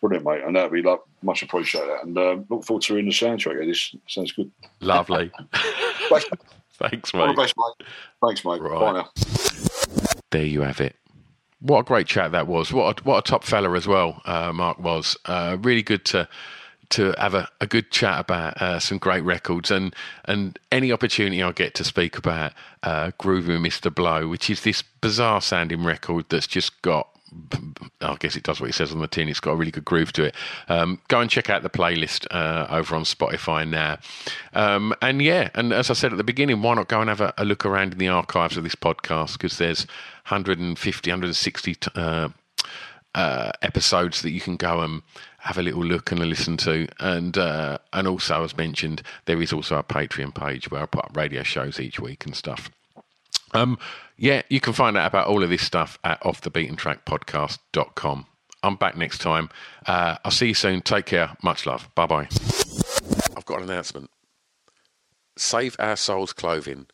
[0.00, 0.42] Brilliant, mate.
[0.44, 2.04] And that'd be like, much appreciate that.
[2.04, 3.66] And um, look forward to hearing the soundtrack.
[3.66, 4.50] This sounds good.
[4.80, 5.32] Lovely.
[6.78, 7.36] Thanks, Thanks, All the mate.
[7.36, 7.86] best, mate.
[8.24, 8.60] Thanks, mate.
[8.62, 8.80] Right.
[8.80, 9.10] Bye now.
[10.30, 10.96] There you have it.
[11.60, 12.72] What a great chat that was.
[12.72, 15.16] What a, what a top fella as well, uh, Mark was.
[15.24, 16.28] Uh, really good to
[16.90, 21.42] to have a, a good chat about uh, some great records and and any opportunity
[21.42, 22.52] I get to speak about
[22.82, 23.92] uh, Groovy Mr.
[23.94, 27.08] Bloe, which is this bizarre sounding record that's just got.
[28.00, 29.28] I guess it does what it says on the tin.
[29.28, 30.34] It's got a really good groove to it.
[30.68, 33.98] Um, go and check out the playlist uh, over on Spotify now.
[34.54, 37.20] Um, and yeah, and as I said at the beginning, why not go and have
[37.20, 39.86] a, a look around in the archives of this podcast because there's
[40.28, 42.28] 150, 160 t- uh,
[43.14, 45.02] uh, episodes that you can go and
[45.38, 46.88] have a little look and a listen to.
[47.00, 51.04] And uh, and also, as mentioned, there is also a Patreon page where I put
[51.04, 52.70] up radio shows each week and stuff.
[53.52, 53.78] Um,
[54.16, 58.26] yeah, you can find out about all of this stuff at offthebeatentrackpodcast.com.
[58.62, 59.50] I'm back next time.
[59.86, 60.80] Uh, I'll see you soon.
[60.80, 61.36] Take care.
[61.42, 61.88] Much love.
[61.94, 62.28] Bye bye.
[63.36, 64.10] I've got an announcement.
[65.36, 66.86] Save Our Souls Clothing.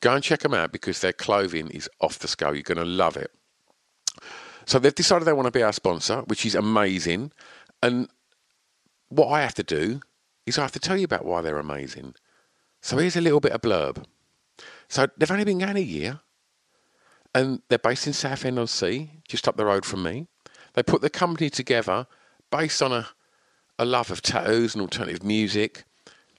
[0.00, 2.54] Go and check them out because their clothing is off the scale.
[2.54, 3.30] You're going to love it.
[4.66, 7.32] So they've decided they want to be our sponsor, which is amazing.
[7.82, 8.08] And
[9.08, 10.00] what I have to do
[10.46, 12.14] is I have to tell you about why they're amazing.
[12.82, 14.04] So here's a little bit of blurb.
[14.88, 16.20] So they've only been going a year,
[17.34, 20.28] and they're based in Southend on Sea, just up the road from me.
[20.74, 22.06] They put the company together
[22.50, 23.08] based on a,
[23.78, 25.84] a love of tattoos and alternative music,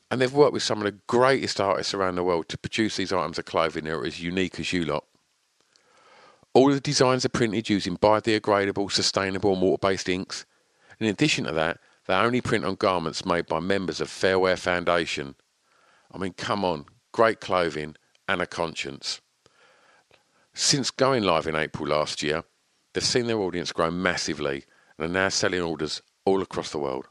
[0.09, 3.11] and they've worked with some of the greatest artists around the world to produce these
[3.11, 5.05] items of clothing that are as unique as you lot.
[6.55, 10.45] All the designs are printed using biodegradable, sustainable, and water based inks.
[11.01, 15.35] In addition to that, they only print on garments made by members of Fairwear Foundation.
[16.13, 17.97] I mean, come on, great clothing
[18.29, 19.19] and a conscience.
[20.53, 22.45] Since going live in April last year,
[22.93, 24.63] they've seen their audience grow massively
[24.97, 27.09] and are now selling orders all across the world.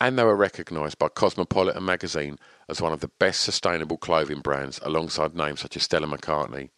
[0.00, 2.38] And they were recognised by Cosmopolitan magazine
[2.70, 6.70] as one of the best sustainable clothing brands alongside names such as Stella McCartney.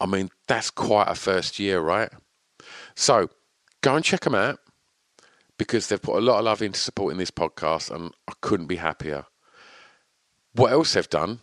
[0.00, 2.10] I mean, that's quite a first year, right?
[2.94, 3.28] So
[3.82, 4.58] go and check them out.
[5.58, 8.76] because they've put a lot of love into supporting this podcast, and I couldn't be
[8.76, 9.26] happier.
[10.52, 11.40] What else they've done